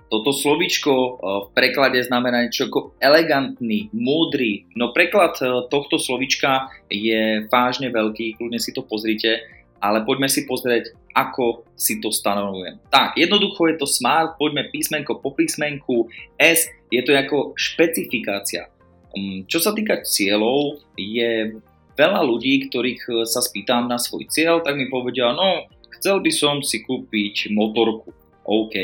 Toto 0.09 0.33
slovičko 0.33 0.93
e, 0.93 1.09
v 1.21 1.47
preklade 1.53 2.01
znamená 2.01 2.45
niečo 2.45 2.69
ako 2.69 2.97
elegantný, 2.97 3.93
múdry. 3.93 4.65
No 4.73 4.89
preklad 4.89 5.37
tohto 5.69 6.01
slovička 6.01 6.73
je 6.89 7.45
vážne 7.53 7.93
veľký, 7.93 8.41
kľudne 8.41 8.57
si 8.57 8.73
to 8.73 8.81
pozrite 8.81 9.45
ale 9.83 10.07
poďme 10.07 10.31
si 10.31 10.47
pozrieť, 10.47 10.95
ako 11.13 11.69
si 11.77 12.01
to 12.01 12.09
stanovujem. 12.09 12.81
Tak, 12.89 13.13
jednoducho 13.15 13.69
je 13.69 13.75
to 13.77 13.87
smart, 13.87 14.35
poďme 14.41 14.69
písmenko 14.73 15.21
po 15.21 15.31
písmenku. 15.37 16.09
S 16.41 16.67
je 16.89 17.01
to 17.05 17.13
ako 17.13 17.53
špecifikácia. 17.53 18.69
Um, 19.13 19.45
čo 19.45 19.61
sa 19.61 19.77
týka 19.77 20.01
cieľov, 20.01 20.81
je 20.97 21.61
veľa 21.93 22.21
ľudí, 22.25 22.67
ktorých 22.69 23.29
sa 23.29 23.45
spýtam 23.45 23.85
na 23.85 24.01
svoj 24.01 24.25
cieľ, 24.25 24.65
tak 24.65 24.73
mi 24.73 24.89
povedia, 24.89 25.29
no 25.37 25.69
chcel 25.97 26.19
by 26.19 26.31
som 26.33 26.65
si 26.65 26.81
kúpiť 26.81 27.53
motorku. 27.53 28.09
OK. 28.43 28.75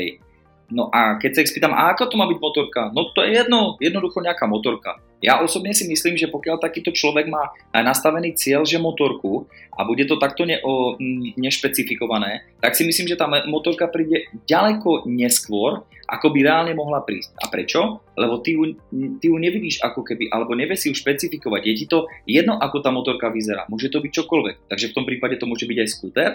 No 0.70 0.86
a 0.94 1.18
keď 1.18 1.30
sa 1.34 1.42
ich 1.42 1.50
spýtam, 1.50 1.74
a 1.74 1.90
ako 1.90 2.14
to 2.14 2.16
má 2.16 2.30
byť 2.30 2.38
motorka? 2.38 2.80
No 2.94 3.10
to 3.10 3.26
je 3.26 3.42
jedno, 3.42 3.74
jednoducho 3.82 4.22
nejaká 4.22 4.46
motorka. 4.46 5.02
Ja 5.20 5.42
osobne 5.44 5.76
si 5.76 5.84
myslím, 5.84 6.16
že 6.16 6.32
pokiaľ 6.32 6.62
takýto 6.62 6.96
človek 6.96 7.28
má 7.28 7.52
nastavený 7.76 8.32
cieľ, 8.38 8.64
že 8.64 8.80
motorku 8.80 9.44
a 9.76 9.84
bude 9.84 10.08
to 10.08 10.16
takto 10.16 10.48
ne, 10.48 10.56
o, 10.64 10.96
nešpecifikované, 11.36 12.48
tak 12.62 12.72
si 12.72 12.88
myslím, 12.88 13.04
že 13.10 13.20
tá 13.20 13.28
motorka 13.44 13.84
príde 13.90 14.32
ďaleko 14.48 15.04
neskôr, 15.04 15.84
ako 16.10 16.26
by 16.34 16.38
reálne 16.42 16.72
mohla 16.74 17.04
prísť. 17.06 17.36
A 17.38 17.46
prečo? 17.52 18.02
Lebo 18.18 18.42
ty 18.42 18.58
ju, 18.58 18.74
ty 19.22 19.30
ju 19.30 19.36
nevidíš 19.38 19.78
ako 19.84 20.02
keby, 20.02 20.32
alebo 20.32 20.58
nevie 20.58 20.74
si 20.74 20.90
ju 20.90 20.94
špecifikovať. 20.96 21.62
Je 21.68 21.74
ti 21.78 21.86
to 21.86 22.10
jedno, 22.26 22.58
ako 22.58 22.82
tá 22.82 22.90
motorka 22.90 23.30
vyzerá. 23.30 23.68
Môže 23.70 23.92
to 23.92 24.02
byť 24.02 24.10
čokoľvek. 24.24 24.56
Takže 24.72 24.90
v 24.90 24.96
tom 24.96 25.04
prípade 25.06 25.38
to 25.38 25.46
môže 25.46 25.68
byť 25.68 25.78
aj 25.78 25.88
skúter, 25.88 26.30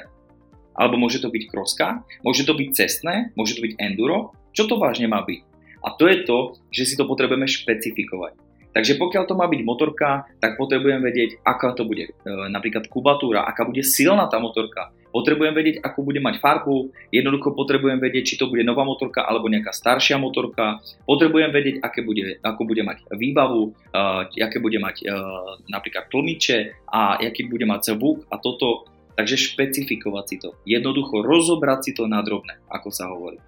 alebo 0.76 1.00
môže 1.00 1.24
to 1.24 1.32
byť 1.32 1.44
kroska, 1.50 2.04
môže 2.22 2.44
to 2.44 2.54
byť 2.54 2.70
cestné, 2.76 3.32
môže 3.40 3.58
to 3.58 3.64
byť 3.64 3.74
enduro, 3.80 4.36
čo 4.56 4.68
to 4.68 4.80
vážne 4.80 5.08
má 5.08 5.24
byť? 5.24 5.42
A 5.86 5.94
to 5.96 6.08
je 6.08 6.24
to, 6.24 6.38
že 6.72 6.84
si 6.88 6.96
to 6.96 7.06
potrebujeme 7.06 7.46
špecifikovať. 7.46 8.46
Takže 8.76 9.00
pokiaľ 9.00 9.24
to 9.24 9.40
má 9.40 9.48
byť 9.48 9.62
motorka, 9.64 10.28
tak 10.44 10.60
potrebujem 10.60 11.00
vedieť, 11.00 11.40
aká 11.48 11.72
to 11.72 11.88
bude 11.88 12.12
e, 12.12 12.12
napríklad 12.52 12.92
kubatúra, 12.92 13.48
aká 13.48 13.64
bude 13.64 13.80
silná 13.88 14.28
tá 14.28 14.36
motorka. 14.36 14.92
Potrebujem 15.16 15.56
vedieť, 15.56 15.80
akú 15.80 16.04
bude 16.04 16.20
mať 16.20 16.44
farbu, 16.44 16.92
jednoducho 17.08 17.56
potrebujem 17.56 18.04
vedieť, 18.04 18.24
či 18.28 18.36
to 18.36 18.52
bude 18.52 18.68
nová 18.68 18.84
motorka 18.84 19.24
alebo 19.24 19.48
nejaká 19.48 19.72
staršia 19.72 20.20
motorka. 20.20 20.84
Potrebujem 21.08 21.56
vedieť, 21.56 21.80
aké 21.80 22.04
bude, 22.04 22.36
ako 22.44 22.68
bude 22.68 22.84
mať 22.84 23.08
výbavu, 23.16 23.72
uh, 23.96 24.28
aké 24.28 24.60
bude 24.60 24.76
mať 24.76 25.08
uh, 25.08 25.56
napríklad 25.72 26.12
tlmiče 26.12 26.92
a 26.92 27.16
aký 27.16 27.48
bude 27.48 27.64
mať 27.64 27.96
zvuk 27.96 28.28
a 28.28 28.44
toto 28.44 28.92
Takže 29.16 29.36
špecifikovať 29.56 30.26
si 30.28 30.36
to. 30.40 30.50
Jednoducho 30.68 31.24
rozobrať 31.24 31.80
si 31.88 31.92
to 31.96 32.08
na 32.08 32.20
drobné, 32.20 32.60
ako 32.68 32.90
sa 32.92 33.08
hovorí. 33.12 33.40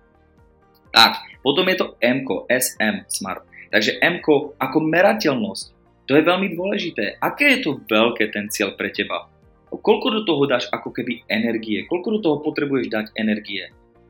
Tak, 0.95 1.19
potom 1.43 1.67
je 1.67 1.77
to 1.77 1.87
M, 1.99 2.23
SM 2.47 3.03
Smart. 3.11 3.43
Takže 3.69 3.99
M 3.99 4.23
ako 4.57 4.77
merateľnosť. 4.79 5.65
To 6.07 6.15
je 6.15 6.23
veľmi 6.23 6.55
dôležité. 6.55 7.19
Aké 7.19 7.59
je 7.59 7.67
to 7.67 7.83
veľké 7.83 8.31
ten 8.31 8.47
cieľ 8.47 8.79
pre 8.79 8.95
teba? 8.95 9.27
Koľko 9.67 10.07
do 10.15 10.21
toho 10.23 10.47
dáš 10.47 10.71
ako 10.71 10.95
keby 10.95 11.27
energie? 11.27 11.83
Koľko 11.83 12.07
do 12.17 12.19
toho 12.23 12.37
potrebuješ 12.39 12.87
dať 12.87 13.05
energie? 13.19 13.67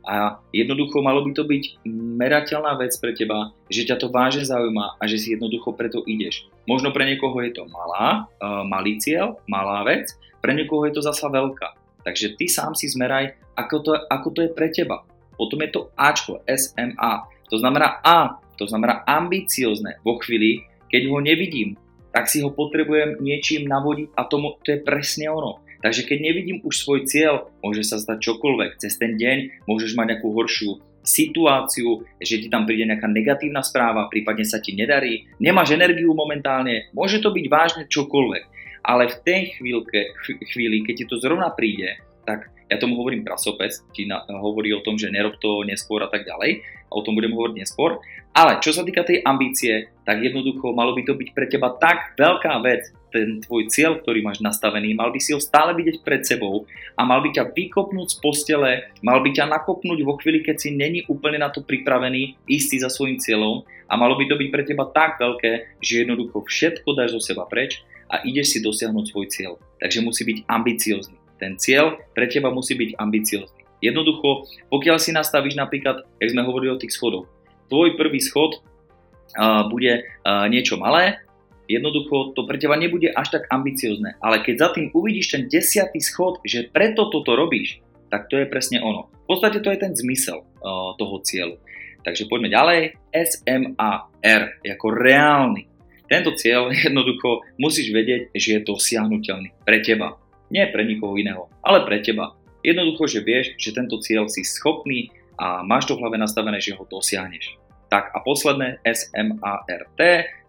A 0.08 0.40
jednoducho 0.56 1.04
malo 1.04 1.20
by 1.26 1.36
to 1.36 1.44
byť 1.44 1.84
merateľná 2.16 2.80
vec 2.80 2.96
pre 2.96 3.12
teba, 3.12 3.52
že 3.68 3.84
ťa 3.84 4.00
to 4.00 4.08
vážne 4.08 4.48
zaujíma 4.48 4.96
a 4.96 5.04
že 5.04 5.20
si 5.20 5.36
jednoducho 5.36 5.76
preto 5.76 6.00
ideš. 6.08 6.48
Možno 6.64 6.96
pre 6.96 7.04
niekoho 7.04 7.36
je 7.44 7.52
to 7.52 7.68
malá, 7.68 8.24
uh, 8.40 8.64
malý 8.64 9.04
cieľ, 9.04 9.36
malá 9.52 9.84
vec, 9.84 10.08
pre 10.41 10.53
niekoho 10.53 10.86
je 10.88 10.98
to 10.98 11.01
zasa 11.06 11.27
veľká. 11.29 12.01
Takže 12.08 12.39
ty 12.39 12.48
sám 12.48 12.72
si 12.72 12.88
zmeraj, 12.88 13.36
ako 13.58 13.75
to, 13.84 13.91
ako 14.08 14.27
to 14.32 14.39
je 14.48 14.51
pre 14.56 14.72
teba. 14.72 15.03
Potom 15.36 15.60
je 15.62 15.70
to 15.70 15.82
Ačko, 15.94 16.41
SMA. 16.48 17.13
To 17.51 17.56
znamená 17.60 18.00
A, 18.00 18.39
to 18.56 18.65
znamená 18.65 19.03
ambiciozne. 19.06 20.01
Vo 20.01 20.17
chvíli, 20.24 20.65
keď 20.89 21.01
ho 21.12 21.20
nevidím, 21.20 21.75
tak 22.15 22.32
si 22.32 22.41
ho 22.41 22.50
potrebujem 22.50 23.22
niečím 23.22 23.70
navodiť 23.70 24.15
a 24.17 24.25
tomu, 24.25 24.58
to 24.65 24.74
je 24.74 24.79
presne 24.82 25.29
ono. 25.29 25.62
Takže 25.77 26.10
keď 26.10 26.17
nevidím 26.17 26.58
už 26.65 26.82
svoj 26.82 27.06
cieľ, 27.06 27.53
môže 27.62 27.86
sa 27.86 28.01
stať 28.01 28.17
čokoľvek. 28.25 28.82
Cez 28.82 28.98
ten 28.98 29.13
deň 29.13 29.67
môžeš 29.70 29.94
mať 29.94 30.17
nejakú 30.17 30.34
horšiu 30.34 30.82
situáciu, 31.06 32.03
že 32.20 32.41
ti 32.44 32.48
tam 32.51 32.67
príde 32.67 32.84
nejaká 32.84 33.08
negatívna 33.08 33.63
správa, 33.63 34.12
prípadne 34.12 34.44
sa 34.44 34.60
ti 34.60 34.75
nedarí, 34.75 35.29
nemáš 35.39 35.72
energiu 35.72 36.12
momentálne, 36.12 36.91
môže 36.91 37.24
to 37.24 37.32
byť 37.32 37.46
vážne 37.48 37.84
čokoľvek 37.88 38.57
ale 38.88 39.12
v 39.12 39.17
tej 39.27 39.41
chvíľke, 39.60 40.15
chvíli, 40.48 40.88
keď 40.88 40.96
ti 41.03 41.06
to 41.12 41.20
zrovna 41.20 41.51
príde, 41.51 42.00
tak 42.24 42.48
ja 42.68 42.78
tomu 42.80 43.00
hovorím 43.00 43.24
prasopec, 43.24 43.72
ti 43.96 44.08
hovorí 44.28 44.76
o 44.76 44.84
tom, 44.84 45.00
že 45.00 45.12
nerob 45.12 45.40
to 45.40 45.64
neskôr 45.64 46.04
a 46.04 46.12
tak 46.12 46.28
ďalej, 46.28 46.64
o 46.92 47.04
tom 47.04 47.16
budem 47.16 47.32
hovoriť 47.32 47.56
neskôr. 47.56 48.00
Ale 48.36 48.62
čo 48.62 48.70
sa 48.70 48.86
týka 48.86 49.02
tej 49.02 49.26
ambície, 49.26 49.90
tak 50.06 50.22
jednoducho 50.22 50.76
malo 50.76 50.94
by 50.94 51.02
to 51.08 51.18
byť 51.18 51.30
pre 51.34 51.50
teba 51.50 51.74
tak 51.74 52.14
veľká 52.20 52.54
vec, 52.62 52.92
ten 53.08 53.40
tvoj 53.42 53.72
cieľ, 53.72 53.98
ktorý 54.04 54.20
máš 54.22 54.44
nastavený, 54.44 54.94
mal 54.94 55.10
by 55.10 55.18
si 55.18 55.32
ho 55.32 55.40
stále 55.40 55.74
vidieť 55.74 56.04
pred 56.04 56.22
sebou 56.28 56.68
a 56.94 57.02
mal 57.08 57.24
by 57.24 57.34
ťa 57.34 57.56
vykopnúť 57.56 58.08
z 58.14 58.18
postele, 58.20 58.72
mal 59.00 59.24
by 59.24 59.32
ťa 59.32 59.48
nakopnúť 59.48 60.00
vo 60.04 60.20
chvíli, 60.20 60.44
keď 60.44 60.56
si 60.60 60.70
není 60.76 61.08
úplne 61.08 61.40
na 61.42 61.50
to 61.50 61.64
pripravený, 61.64 62.36
istý 62.46 62.78
za 62.78 62.92
svojim 62.92 63.18
cieľom 63.18 63.64
a 63.88 63.94
malo 63.96 64.20
by 64.20 64.28
to 64.28 64.36
byť 64.36 64.50
pre 64.52 64.64
teba 64.68 64.86
tak 64.92 65.18
veľké, 65.18 65.80
že 65.80 66.04
jednoducho 66.04 66.44
všetko 66.44 66.88
dáš 66.94 67.16
zo 67.18 67.22
seba 67.24 67.48
preč 67.48 67.82
a 68.12 68.24
ideš 68.28 68.56
si 68.56 68.60
dosiahnuť 68.64 69.06
svoj 69.08 69.28
cieľ. 69.32 69.54
Takže 69.80 70.04
musí 70.04 70.28
byť 70.28 70.38
ambiciózny. 70.48 71.26
Ten 71.38 71.56
cieľ 71.58 72.01
pre 72.17 72.25
teba 72.29 72.50
musí 72.50 72.74
byť 72.74 72.98
ambiciózny. 72.98 73.62
Jednoducho, 73.77 74.50
pokiaľ 74.74 74.98
si 74.98 75.13
nastavíš 75.13 75.53
napríklad, 75.53 76.01
jak 76.17 76.34
sme 76.34 76.41
hovorili 76.41 76.74
o 76.74 76.82
tých 76.82 76.98
schodoch, 76.98 77.29
tvoj 77.70 77.94
prvý 77.94 78.17
schod 78.17 78.58
uh, 78.58 79.70
bude 79.70 80.01
uh, 80.01 80.50
niečo 80.50 80.82
malé, 80.82 81.22
jednoducho 81.70 82.34
to 82.34 82.50
pre 82.50 82.58
teba 82.58 82.74
nebude 82.74 83.13
až 83.13 83.38
tak 83.38 83.46
ambiciozne. 83.53 84.17
Ale 84.17 84.41
keď 84.41 84.56
za 84.58 84.70
tým 84.74 84.89
uvidíš 84.98 85.38
ten 85.38 85.44
desiatý 85.46 86.01
schod, 86.01 86.41
že 86.41 86.74
preto 86.74 87.13
toto 87.13 87.38
robíš, 87.38 87.86
tak 88.10 88.32
to 88.34 88.39
je 88.41 88.50
presne 88.50 88.82
ono. 88.82 89.13
V 89.27 89.36
podstate 89.36 89.62
to 89.62 89.70
je 89.70 89.77
ten 89.77 89.94
zmysel 89.94 90.41
uh, 90.41 90.98
toho 90.98 91.22
cieľu. 91.22 91.62
Takže 92.08 92.32
poďme 92.32 92.50
ďalej. 92.50 92.82
SMAR, 93.12 94.41
ako 94.63 94.88
reálny. 94.96 95.67
Tento 96.08 96.32
cieľ 96.39 96.72
jednoducho 96.88 97.44
musíš 97.60 97.91
vedieť, 97.91 98.32
že 98.32 98.58
je 98.58 98.65
dosiahnutelný 98.65 99.53
pre 99.67 99.84
teba. 99.84 100.15
Nie 100.48 100.72
pre 100.72 100.88
nikoho 100.88 101.20
iného, 101.20 101.51
ale 101.60 101.84
pre 101.84 102.00
teba. 102.00 102.36
Jednoducho, 102.63 103.08
že 103.08 103.20
vieš, 103.24 103.56
že 103.60 103.75
tento 103.75 104.00
cieľ 104.00 104.27
si 104.32 104.44
schopný 104.44 105.12
a 105.38 105.62
máš 105.63 105.88
to 105.88 105.96
v 105.96 106.01
hlave 106.04 106.18
nastavené, 106.18 106.58
že 106.60 106.75
ho 106.75 106.84
dosiahneš. 106.88 107.60
Tak 107.88 108.12
a 108.12 108.20
posledné 108.20 108.84
SMART, 108.84 109.70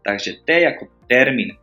takže 0.02 0.42
T 0.42 0.48
ako 0.66 0.90
termín. 1.06 1.54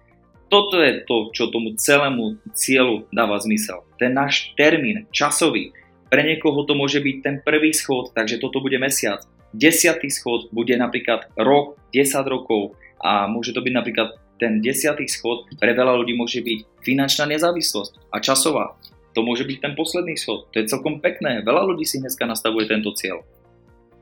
Toto 0.48 0.80
je 0.80 1.04
to, 1.04 1.34
čo 1.34 1.52
tomu 1.52 1.76
celému 1.76 2.40
cieľu 2.54 3.10
dáva 3.10 3.42
zmysel. 3.42 3.84
Ten 3.98 4.14
náš 4.14 4.54
termín, 4.56 5.10
časový. 5.10 5.74
Pre 6.08 6.22
niekoho 6.22 6.64
to 6.64 6.78
môže 6.78 7.02
byť 7.02 7.16
ten 7.26 7.36
prvý 7.42 7.74
schod, 7.74 8.14
takže 8.14 8.40
toto 8.40 8.62
bude 8.62 8.78
mesiac. 8.78 9.26
Desiatý 9.52 10.14
schod 10.14 10.54
bude 10.54 10.78
napríklad 10.78 11.34
rok, 11.36 11.82
10 11.92 12.24
rokov, 12.30 12.78
a 13.02 13.28
môže 13.28 13.52
to 13.52 13.60
byť 13.60 13.74
napríklad 13.74 14.10
ten 14.40 14.60
desiatý 14.60 15.08
schod, 15.08 15.48
pre 15.60 15.72
veľa 15.72 15.96
ľudí 16.02 16.14
môže 16.16 16.44
byť 16.44 16.84
finančná 16.84 17.26
nezávislosť 17.32 18.12
a 18.12 18.20
časová. 18.20 18.76
To 19.16 19.24
môže 19.24 19.48
byť 19.48 19.58
ten 19.64 19.74
posledný 19.80 20.20
schod. 20.20 20.52
To 20.52 20.60
je 20.60 20.68
celkom 20.68 21.00
pekné. 21.00 21.40
Veľa 21.40 21.64
ľudí 21.72 21.88
si 21.88 22.04
dneska 22.04 22.28
nastavuje 22.28 22.68
tento 22.68 22.92
cieľ. 22.92 23.24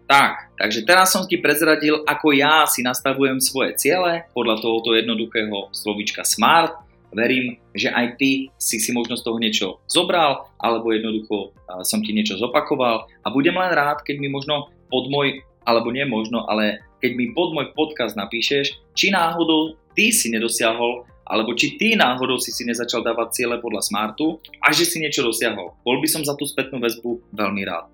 Tak, 0.04 0.58
takže 0.60 0.84
teraz 0.84 1.16
som 1.16 1.24
ti 1.24 1.40
prezradil, 1.40 2.04
ako 2.04 2.36
ja 2.36 2.68
si 2.68 2.84
nastavujem 2.84 3.40
svoje 3.40 3.78
ciele 3.80 4.28
podľa 4.36 4.60
tohoto 4.60 4.98
jednoduchého 4.98 5.72
slovička 5.72 6.26
SMART. 6.28 6.76
Verím, 7.14 7.62
že 7.78 7.94
aj 7.94 8.18
ty 8.18 8.50
si 8.58 8.82
si 8.82 8.90
možno 8.90 9.14
z 9.14 9.22
toho 9.22 9.38
niečo 9.38 9.78
zobral, 9.86 10.50
alebo 10.58 10.90
jednoducho 10.90 11.54
som 11.86 12.02
ti 12.02 12.10
niečo 12.10 12.42
zopakoval 12.42 13.06
a 13.22 13.28
budem 13.30 13.54
len 13.54 13.70
rád, 13.70 14.02
keď 14.02 14.18
mi 14.18 14.34
možno 14.34 14.74
pod 14.90 15.14
môj, 15.14 15.46
alebo 15.62 15.94
nie 15.94 16.10
možno, 16.10 16.42
ale 16.50 16.82
keď 17.04 17.12
mi 17.20 17.36
pod 17.36 17.52
môj 17.52 17.76
podcast 17.76 18.16
napíšeš, 18.16 18.80
či 18.96 19.12
náhodou 19.12 19.76
ty 19.92 20.16
si 20.16 20.32
nedosiahol, 20.32 21.04
alebo 21.28 21.52
či 21.52 21.76
ty 21.76 22.00
náhodou 22.00 22.40
si 22.40 22.56
si 22.56 22.64
nezačal 22.64 23.04
dávať 23.04 23.44
ciele 23.44 23.60
podľa 23.60 23.84
Smartu 23.84 24.40
a 24.64 24.72
že 24.72 24.88
si 24.88 25.04
niečo 25.04 25.20
dosiahol. 25.20 25.76
Bol 25.84 26.00
by 26.00 26.08
som 26.08 26.24
za 26.24 26.32
tú 26.40 26.48
spätnú 26.48 26.80
väzbu 26.80 27.36
veľmi 27.36 27.64
rád. 27.68 27.92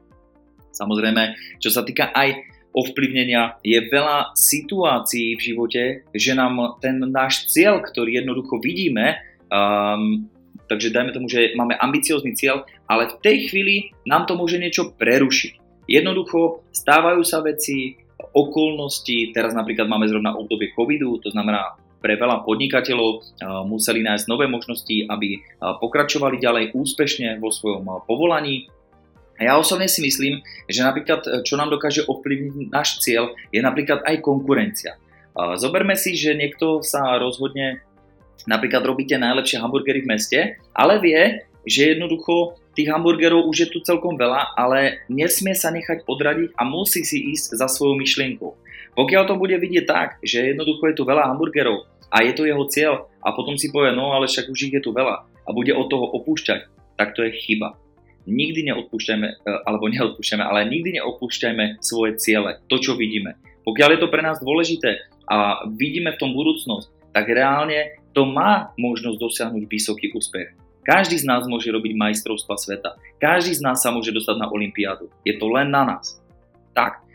Samozrejme, 0.78 1.34
čo 1.58 1.74
sa 1.74 1.82
týka 1.82 2.13
aj 2.13 2.38
ovplyvnenia, 2.70 3.58
je 3.66 3.82
veľa 3.89 4.38
situácií 4.38 5.34
v 5.34 5.42
živote, 5.42 5.84
že 6.13 6.38
nám 6.38 6.78
ten 6.78 7.01
náš 7.01 7.50
cieľ, 7.50 7.82
ktorý 7.82 8.22
jednoducho 8.22 8.62
vidíme, 8.62 9.18
um, 9.50 10.30
takže 10.70 10.94
dajme 10.94 11.18
tomu, 11.18 11.25
že 11.25 11.58
máme 11.58 11.74
ambiciózny 11.82 12.38
cieľ, 12.38 12.62
ale 12.86 13.10
v 13.10 13.16
tej 13.25 13.38
chvíli 13.50 13.75
nám 14.06 14.30
to 14.30 14.38
môže 14.38 14.62
niečo 14.62 14.94
prerušiť. 14.94 15.58
Jednoducho 15.89 16.62
stávajú 16.70 17.25
sa 17.25 17.42
veci, 17.42 17.98
okolnosti. 18.36 19.33
Teraz 19.33 19.53
napríklad 19.57 19.89
máme 19.89 20.09
zrovna 20.09 20.36
obdobie 20.38 20.74
covidu, 20.75 21.17
to 21.19 21.29
znamená 21.33 21.77
pre 22.00 22.15
veľa 22.15 22.48
podnikateľov 22.48 23.27
museli 23.67 24.00
nájsť 24.00 24.31
nové 24.31 24.48
možnosti, 24.48 25.03
aby 25.12 25.43
pokračovali 25.59 26.39
ďalej 26.39 26.71
úspešne 26.71 27.43
vo 27.43 27.51
svojom 27.51 27.83
povolaní. 28.07 28.71
A 29.39 29.51
ja 29.51 29.53
osobne 29.59 29.91
si 29.91 30.00
myslím, 30.03 30.39
že 30.67 30.83
napríklad 30.83 31.43
čo 31.43 31.59
nám 31.59 31.71
dokáže 31.71 32.07
ovplyvniť 32.07 32.71
náš 32.71 33.03
cieľ 33.03 33.36
je 33.51 33.59
napríklad 33.59 34.03
aj 34.07 34.24
konkurencia. 34.24 34.95
Zoberme 35.59 35.95
si, 36.00 36.15
že 36.15 36.36
niekto 36.36 36.83
sa 36.83 37.19
rozhodne 37.19 37.83
napríklad 38.48 38.83
robíte 38.88 39.19
najlepšie 39.19 39.59
hamburgery 39.59 40.03
v 40.03 40.09
meste, 40.15 40.39
ale 40.71 41.03
vie, 41.03 41.43
že 41.67 41.95
jednoducho 41.95 42.55
tých 42.79 42.88
hamburgerov 42.88 43.43
už 43.51 43.67
je 43.67 43.69
tu 43.75 43.83
celkom 43.83 44.15
veľa, 44.15 44.55
ale 44.55 45.03
nesmie 45.12 45.51
sa 45.51 45.67
nechať 45.67 46.07
odradiť 46.07 46.55
a 46.55 46.63
musí 46.63 47.03
si 47.03 47.36
ísť 47.36 47.59
za 47.59 47.67
svojou 47.67 48.00
myšlienkou. 48.00 48.55
Pokiaľ 48.95 49.24
to 49.27 49.36
bude 49.36 49.51
vidieť 49.59 49.83
tak, 49.83 50.09
že 50.24 50.55
jednoducho 50.55 50.88
je 50.88 50.95
tu 50.95 51.03
veľa 51.03 51.27
hamburgerov 51.27 51.91
a 52.07 52.24
je 52.24 52.31
to 52.31 52.48
jeho 52.48 52.63
cieľ 52.71 53.12
a 53.19 53.36
potom 53.36 53.59
si 53.59 53.67
povie, 53.67 53.91
no 53.91 54.15
ale 54.15 54.31
však 54.31 54.48
už 54.48 54.71
ich 54.71 54.75
je 54.79 54.83
tu 54.88 54.95
veľa 54.95 55.27
a 55.27 55.50
bude 55.51 55.75
od 55.75 55.91
toho 55.91 56.07
opúšťať, 56.24 56.71
tak 56.95 57.19
to 57.19 57.27
je 57.27 57.36
chyba. 57.36 57.75
Nikdy 58.24 58.71
neodpúšťajme, 58.71 59.27
e, 59.27 59.36
alebo 59.67 59.91
neodpúšťajme, 59.91 60.43
ale 60.48 60.71
nikdy 60.71 61.03
neopúšťajme 61.03 61.83
svoje 61.83 62.15
ciele, 62.15 62.63
to 62.71 62.79
čo 62.79 62.95
vidíme. 62.95 63.36
Pokiaľ 63.67 63.89
je 63.91 64.00
to 64.00 64.12
pre 64.13 64.24
nás 64.24 64.39
dôležité 64.39 65.03
a 65.27 65.67
vidíme 65.67 66.15
v 66.15 66.21
tom 66.21 66.31
budúcnosť, 66.31 67.12
tak 67.12 67.27
reálne 67.27 68.00
to 68.15 68.24
má 68.24 68.71
možnosť 68.79 69.17
dosiahnuť 69.19 69.63
vysoký 69.67 70.15
úspech. 70.15 70.68
Každý 70.89 71.22
z 71.22 71.29
nás 71.29 71.46
môže 71.46 71.69
robiť 71.69 71.93
majstrovstva 71.93 72.58
sveta. 72.58 72.98
Každý 73.22 73.53
z 73.53 73.62
nás 73.62 73.77
sa 73.77 73.93
môže 73.93 74.10
dostať 74.10 74.41
na 74.41 74.50
Olympiádu. 74.50 75.13
Je 75.22 75.38
to 75.38 75.46
len 75.53 75.69
na 75.69 75.86
nás. 75.86 76.17
Tak. 76.74 77.05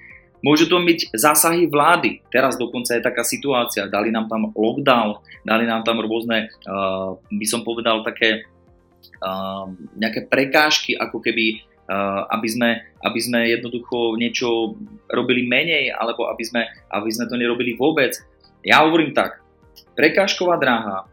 Môžu 0.47 0.71
to 0.71 0.79
byť 0.79 1.11
zásahy 1.11 1.67
vlády. 1.67 2.23
Teraz 2.31 2.55
dokonca 2.55 2.95
je 2.95 3.03
taká 3.03 3.27
situácia. 3.27 3.91
Dali 3.91 4.15
nám 4.15 4.31
tam 4.31 4.55
lockdown, 4.55 5.19
dali 5.43 5.67
nám 5.67 5.83
tam 5.83 5.99
rôzne, 5.99 6.55
uh, 6.71 7.19
by 7.19 7.47
som 7.51 7.67
povedal, 7.67 8.07
také 8.07 8.47
uh, 9.19 9.67
nejaké 9.99 10.31
prekážky, 10.31 10.95
ako 10.95 11.19
keby 11.19 11.67
Uh, 11.85 12.25
aby, 12.33 12.49
sme, 12.49 12.81
aby 13.05 13.21
sme 13.21 13.45
jednoducho 13.45 14.17
niečo 14.17 14.73
robili 15.05 15.45
menej, 15.45 15.93
alebo 15.93 16.33
aby 16.33 16.41
sme, 16.41 16.65
aby 16.89 17.13
sme 17.13 17.29
to 17.29 17.37
nerobili 17.37 17.77
vôbec. 17.77 18.17
Ja 18.65 18.89
hovorím 18.89 19.13
tak, 19.13 19.45
prekážková 19.93 20.57
dráha, 20.57 21.05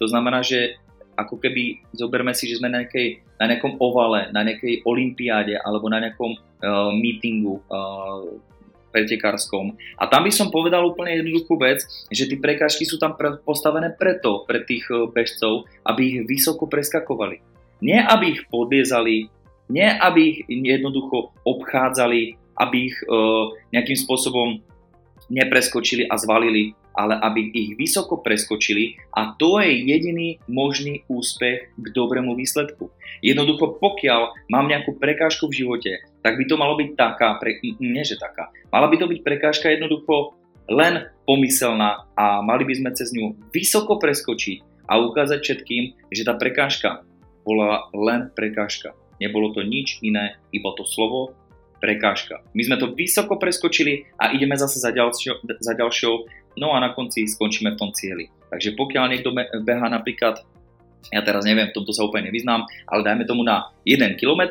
to 0.00 0.08
znamená, 0.08 0.40
že 0.40 0.80
ako 1.14 1.40
keby 1.40 1.82
zoberme 1.94 2.34
si, 2.34 2.50
že 2.50 2.58
sme 2.58 2.70
na, 2.70 2.82
nejakej, 2.84 3.22
na 3.38 3.46
nejakom 3.50 3.78
ovale, 3.78 4.30
na 4.34 4.42
nejakej 4.42 4.84
olympiáde 4.84 5.58
alebo 5.58 5.86
na 5.88 6.02
nejakom 6.02 6.34
uh, 6.34 6.90
meetingu 6.94 7.62
uh, 7.70 8.34
pretekárskom. 8.94 9.74
A 9.98 10.06
tam 10.06 10.22
by 10.22 10.30
som 10.30 10.54
povedal 10.54 10.86
úplne 10.86 11.18
jednoduchú 11.18 11.58
vec, 11.58 11.82
že 12.14 12.30
tie 12.30 12.38
prekážky 12.38 12.86
sú 12.86 13.02
tam 13.02 13.18
pre, 13.18 13.42
postavené 13.42 13.90
preto, 13.90 14.46
pre 14.46 14.62
tých 14.62 14.86
uh, 14.90 15.10
bežcov, 15.10 15.66
aby 15.82 16.02
ich 16.02 16.18
vysoko 16.26 16.70
preskakovali. 16.70 17.42
Nie 17.82 18.06
aby 18.06 18.38
ich 18.38 18.42
podliezali, 18.46 19.26
nie 19.72 19.88
aby 19.88 20.22
ich 20.22 20.38
jednoducho 20.46 21.34
obchádzali, 21.42 22.38
aby 22.54 22.76
ich 22.86 22.96
uh, 23.10 23.50
nejakým 23.74 23.98
spôsobom 23.98 24.62
nepreskočili 25.26 26.06
a 26.06 26.14
zvalili 26.20 26.76
ale 26.94 27.18
aby 27.18 27.50
ich 27.50 27.74
vysoko 27.74 28.22
preskočili 28.22 28.96
a 29.12 29.34
to 29.34 29.58
je 29.58 29.84
jediný 29.84 30.38
možný 30.46 31.02
úspech 31.10 31.74
k 31.74 31.86
dobrému 31.90 32.38
výsledku. 32.38 32.94
Jednoducho, 33.20 33.76
pokiaľ 33.82 34.46
mám 34.48 34.70
nejakú 34.70 34.96
prekážku 34.96 35.50
v 35.50 35.66
živote, 35.66 35.92
tak 36.22 36.38
by 36.38 36.44
to 36.46 36.56
malo 36.56 36.78
byť 36.78 36.94
taká, 36.94 37.36
pre, 37.42 37.58
nie 37.62 38.04
že 38.06 38.16
taká, 38.16 38.54
mala 38.70 38.86
by 38.86 38.96
to 38.96 39.10
byť 39.10 39.20
prekážka 39.26 39.74
jednoducho 39.74 40.38
len 40.70 41.12
pomyselná 41.28 42.08
a 42.16 42.40
mali 42.40 42.64
by 42.64 42.74
sme 42.78 42.90
cez 42.96 43.12
ňu 43.12 43.36
vysoko 43.52 44.00
preskočiť 44.00 44.88
a 44.88 45.00
ukázať 45.00 45.40
všetkým, 45.40 45.82
že 46.08 46.24
tá 46.24 46.36
prekážka 46.36 47.04
bola 47.44 47.88
len 47.92 48.32
prekážka. 48.32 48.96
Nebolo 49.20 49.52
to 49.52 49.62
nič 49.62 50.00
iné, 50.00 50.40
iba 50.50 50.72
to 50.74 50.84
slovo 50.88 51.36
prekážka. 51.84 52.40
My 52.56 52.64
sme 52.64 52.76
to 52.80 52.96
vysoko 52.96 53.36
preskočili 53.36 54.08
a 54.16 54.32
ideme 54.32 54.56
zase 54.56 54.80
za 54.80 54.88
ďalšou, 54.88 55.44
za 55.60 55.72
ďalšou 55.76 56.24
no 56.56 56.74
a 56.74 56.80
na 56.80 56.94
konci 56.94 57.26
skončíme 57.26 57.74
v 57.74 57.80
tom 57.80 57.90
cieli. 57.90 58.30
Takže 58.50 58.78
pokiaľ 58.78 59.04
niekto 59.10 59.34
beha 59.66 59.88
napríklad, 59.90 60.42
ja 61.10 61.20
teraz 61.20 61.44
neviem, 61.44 61.68
v 61.68 61.74
tomto 61.74 61.92
sa 61.92 62.06
úplne 62.06 62.30
nevyznám, 62.30 62.64
ale 62.88 63.02
dajme 63.02 63.24
tomu 63.26 63.42
na 63.42 63.74
1 63.84 64.16
km 64.16 64.42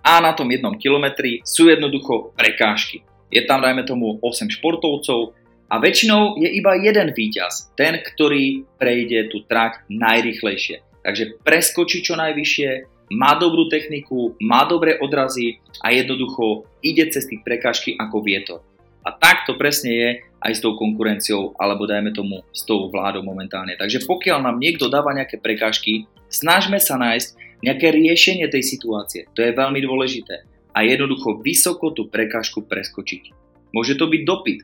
a 0.00 0.12
na 0.24 0.32
tom 0.32 0.48
1 0.48 0.64
kilometri 0.80 1.44
sú 1.44 1.68
jednoducho 1.68 2.32
prekážky. 2.34 3.04
Je 3.30 3.44
tam, 3.46 3.62
dajme 3.62 3.84
tomu, 3.86 4.18
8 4.24 4.50
športovcov 4.50 5.36
a 5.70 5.78
väčšinou 5.78 6.40
je 6.40 6.50
iba 6.50 6.74
jeden 6.80 7.14
víťaz, 7.14 7.70
ten, 7.78 8.02
ktorý 8.02 8.66
prejde 8.80 9.30
tú 9.30 9.46
trať 9.46 9.86
najrychlejšie. 9.86 10.82
Takže 11.06 11.40
preskočí 11.46 12.02
čo 12.02 12.18
najvyššie, 12.18 12.68
má 13.14 13.34
dobrú 13.38 13.66
techniku, 13.66 14.34
má 14.38 14.66
dobré 14.66 14.98
odrazy 14.98 15.58
a 15.82 15.90
jednoducho 15.90 16.66
ide 16.82 17.10
cez 17.10 17.26
tých 17.26 17.42
prekážky 17.42 17.94
ako 17.98 18.22
vietor. 18.22 18.60
A 19.04 19.10
tak 19.16 19.48
to 19.48 19.56
presne 19.56 19.92
je 19.92 20.08
aj 20.40 20.52
s 20.56 20.62
tou 20.64 20.76
konkurenciou, 20.76 21.52
alebo 21.60 21.84
dajme 21.84 22.16
tomu 22.16 22.44
s 22.52 22.64
tou 22.64 22.88
vládou 22.88 23.20
momentálne. 23.24 23.76
Takže 23.76 24.08
pokiaľ 24.08 24.40
nám 24.40 24.56
niekto 24.56 24.88
dáva 24.88 25.12
nejaké 25.12 25.36
prekážky, 25.36 26.08
snažme 26.32 26.80
sa 26.80 26.96
nájsť 26.96 27.36
nejaké 27.60 27.92
riešenie 27.92 28.48
tej 28.48 28.64
situácie. 28.64 29.28
To 29.36 29.44
je 29.44 29.52
veľmi 29.52 29.80
dôležité. 29.84 30.48
A 30.72 30.86
jednoducho 30.86 31.44
vysoko 31.44 31.92
tú 31.92 32.08
prekážku 32.08 32.64
preskočiť. 32.64 33.36
Môže 33.76 34.00
to 34.00 34.08
byť 34.08 34.22
dopyt. 34.24 34.60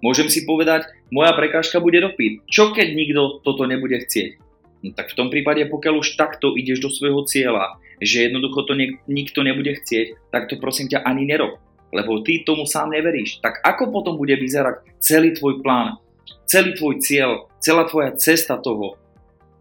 Môžem 0.00 0.32
si 0.32 0.48
povedať, 0.48 0.88
moja 1.12 1.30
prekážka 1.36 1.78
bude 1.78 2.00
dopyt. 2.00 2.42
Čo 2.48 2.72
keď 2.72 2.88
nikto 2.96 3.44
toto 3.44 3.68
nebude 3.68 4.00
chcieť? 4.02 4.40
No 4.80 4.96
tak 4.96 5.12
v 5.12 5.16
tom 5.16 5.28
prípade, 5.28 5.68
pokiaľ 5.68 6.00
už 6.00 6.16
takto 6.16 6.56
ideš 6.56 6.80
do 6.80 6.88
svojho 6.88 7.28
cieľa, 7.28 7.76
že 8.00 8.32
jednoducho 8.32 8.64
to 8.64 8.72
niek- 8.72 8.96
nikto 9.04 9.44
nebude 9.44 9.76
chcieť, 9.76 10.32
tak 10.32 10.48
to 10.48 10.56
prosím 10.56 10.88
ťa 10.88 11.04
ani 11.04 11.28
nerob. 11.28 11.60
Lebo 11.90 12.22
ty 12.22 12.46
tomu 12.46 12.66
sám 12.66 12.94
neveríš. 12.94 13.42
Tak 13.42 13.62
ako 13.66 13.90
potom 13.90 14.14
bude 14.14 14.34
vyzerať 14.38 14.86
celý 15.02 15.34
tvoj 15.34 15.58
plán, 15.62 15.98
celý 16.46 16.78
tvoj 16.78 17.02
cieľ, 17.02 17.50
celá 17.58 17.86
tvoja 17.90 18.14
cesta 18.14 18.58
toho? 18.58 18.94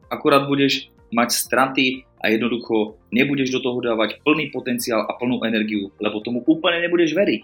Akurát 0.10 0.46
budeš 0.46 0.94
mať 1.10 1.30
straty 1.34 1.86
a 2.22 2.30
jednoducho 2.30 2.98
nebudeš 3.10 3.50
do 3.50 3.60
toho 3.66 3.82
dávať 3.82 4.22
plný 4.22 4.54
potenciál 4.54 5.06
a 5.10 5.18
plnú 5.18 5.42
energiu, 5.42 5.90
lebo 5.98 6.22
tomu 6.22 6.46
úplne 6.46 6.86
nebudeš 6.86 7.18
veriť. 7.18 7.42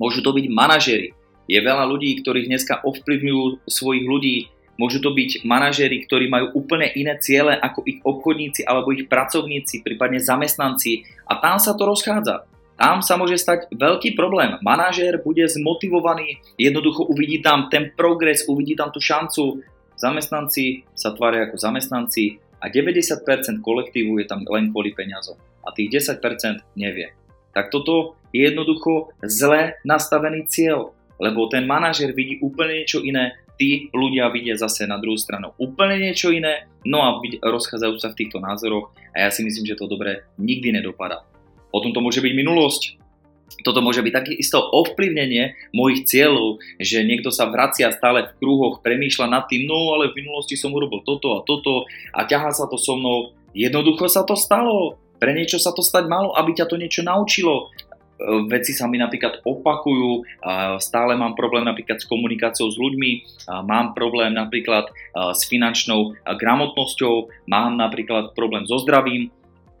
Môžu 0.00 0.24
to 0.24 0.32
byť 0.32 0.46
manažery. 0.48 1.12
Je 1.44 1.60
veľa 1.60 1.84
ľudí, 1.84 2.24
ktorí 2.24 2.48
dneska 2.48 2.80
ovplyvňujú 2.80 3.68
svojich 3.68 4.04
ľudí 4.08 4.36
Môžu 4.74 4.98
to 4.98 5.14
byť 5.14 5.46
manažéri, 5.46 6.02
ktorí 6.02 6.26
majú 6.26 6.50
úplne 6.58 6.90
iné 6.98 7.14
ciele 7.22 7.54
ako 7.54 7.86
ich 7.86 8.02
obchodníci 8.02 8.66
alebo 8.66 8.90
ich 8.90 9.06
pracovníci, 9.06 9.86
prípadne 9.86 10.18
zamestnanci 10.18 11.06
a 11.30 11.38
tam 11.38 11.62
sa 11.62 11.78
to 11.78 11.86
rozchádza. 11.86 12.42
Tam 12.74 13.06
sa 13.06 13.14
môže 13.14 13.38
stať 13.38 13.70
veľký 13.70 14.18
problém. 14.18 14.58
Manažér 14.58 15.22
bude 15.22 15.46
zmotivovaný, 15.46 16.42
jednoducho 16.58 17.06
uvidí 17.06 17.38
tam 17.38 17.70
ten 17.70 17.94
progres, 17.94 18.50
uvidí 18.50 18.74
tam 18.74 18.90
tú 18.90 18.98
šancu. 18.98 19.62
Zamestnanci 19.94 20.82
sa 20.98 21.14
tvária 21.14 21.46
ako 21.46 21.54
zamestnanci 21.54 22.42
a 22.58 22.66
90% 22.66 23.62
kolektívu 23.62 24.18
je 24.18 24.26
tam 24.26 24.42
len 24.50 24.74
kvôli 24.74 24.90
peniazom 24.90 25.38
a 25.62 25.70
tých 25.70 26.10
10% 26.10 26.18
nevie. 26.74 27.14
Tak 27.54 27.70
toto 27.70 28.18
je 28.34 28.42
jednoducho 28.42 29.14
zle 29.22 29.78
nastavený 29.86 30.50
cieľ, 30.50 30.90
lebo 31.22 31.46
ten 31.46 31.70
manažér 31.70 32.10
vidí 32.10 32.42
úplne 32.42 32.82
niečo 32.82 32.98
iné, 33.06 33.38
tí 33.54 33.86
ľudia 33.94 34.26
vidia 34.34 34.58
zase 34.58 34.90
na 34.90 34.98
druhú 34.98 35.14
stranu 35.14 35.54
úplne 35.62 36.02
niečo 36.02 36.34
iné, 36.34 36.66
no 36.82 37.06
a 37.06 37.22
rozchádzajú 37.38 37.94
sa 38.02 38.10
v 38.10 38.18
týchto 38.18 38.42
názoroch 38.42 38.90
a 39.14 39.22
ja 39.22 39.30
si 39.30 39.46
myslím, 39.46 39.70
že 39.70 39.78
to 39.78 39.86
dobre 39.86 40.26
nikdy 40.42 40.74
nedopadá. 40.74 41.22
Potom 41.74 41.90
to 41.90 41.98
môže 41.98 42.22
byť 42.22 42.32
minulosť, 42.38 42.82
toto 43.62 43.80
môže 43.82 44.02
byť 44.02 44.12
takisto 44.14 44.58
ovplyvnenie 44.60 45.54
mojich 45.76 46.06
cieľov, 46.06 46.62
že 46.78 47.02
niekto 47.02 47.34
sa 47.34 47.50
vracia 47.50 47.90
stále 47.90 48.30
v 48.30 48.34
kruhoch, 48.38 48.82
premýšľa 48.84 49.26
nad 49.26 49.44
tým, 49.46 49.66
no 49.66 49.94
ale 49.94 50.10
v 50.10 50.22
minulosti 50.24 50.54
som 50.54 50.70
urobil 50.70 51.02
toto 51.02 51.38
a 51.38 51.44
toto 51.44 51.86
a 52.14 52.26
ťahá 52.26 52.50
sa 52.50 52.66
to 52.66 52.78
so 52.78 52.94
mnou. 52.94 53.34
Jednoducho 53.54 54.10
sa 54.10 54.26
to 54.26 54.34
stalo. 54.34 54.98
Pre 55.18 55.30
niečo 55.30 55.62
sa 55.62 55.70
to 55.70 55.80
stať 55.80 56.10
malo, 56.10 56.34
aby 56.34 56.52
ťa 56.58 56.66
to 56.66 56.76
niečo 56.76 57.06
naučilo. 57.06 57.70
E, 58.18 58.46
veci 58.50 58.74
sa 58.74 58.90
mi 58.90 58.98
napríklad 58.98 59.46
opakujú, 59.46 60.26
stále 60.82 61.14
mám 61.14 61.38
problém 61.38 61.62
napríklad 61.62 62.02
s 62.02 62.10
komunikáciou 62.10 62.66
s 62.68 62.76
ľuďmi, 62.76 63.10
mám 63.64 63.94
problém 63.94 64.34
napríklad 64.34 64.90
s 65.14 65.46
finančnou 65.46 66.18
gramotnosťou, 66.26 67.46
mám 67.46 67.78
napríklad 67.78 68.34
problém 68.34 68.66
so 68.66 68.82
zdravím 68.82 69.30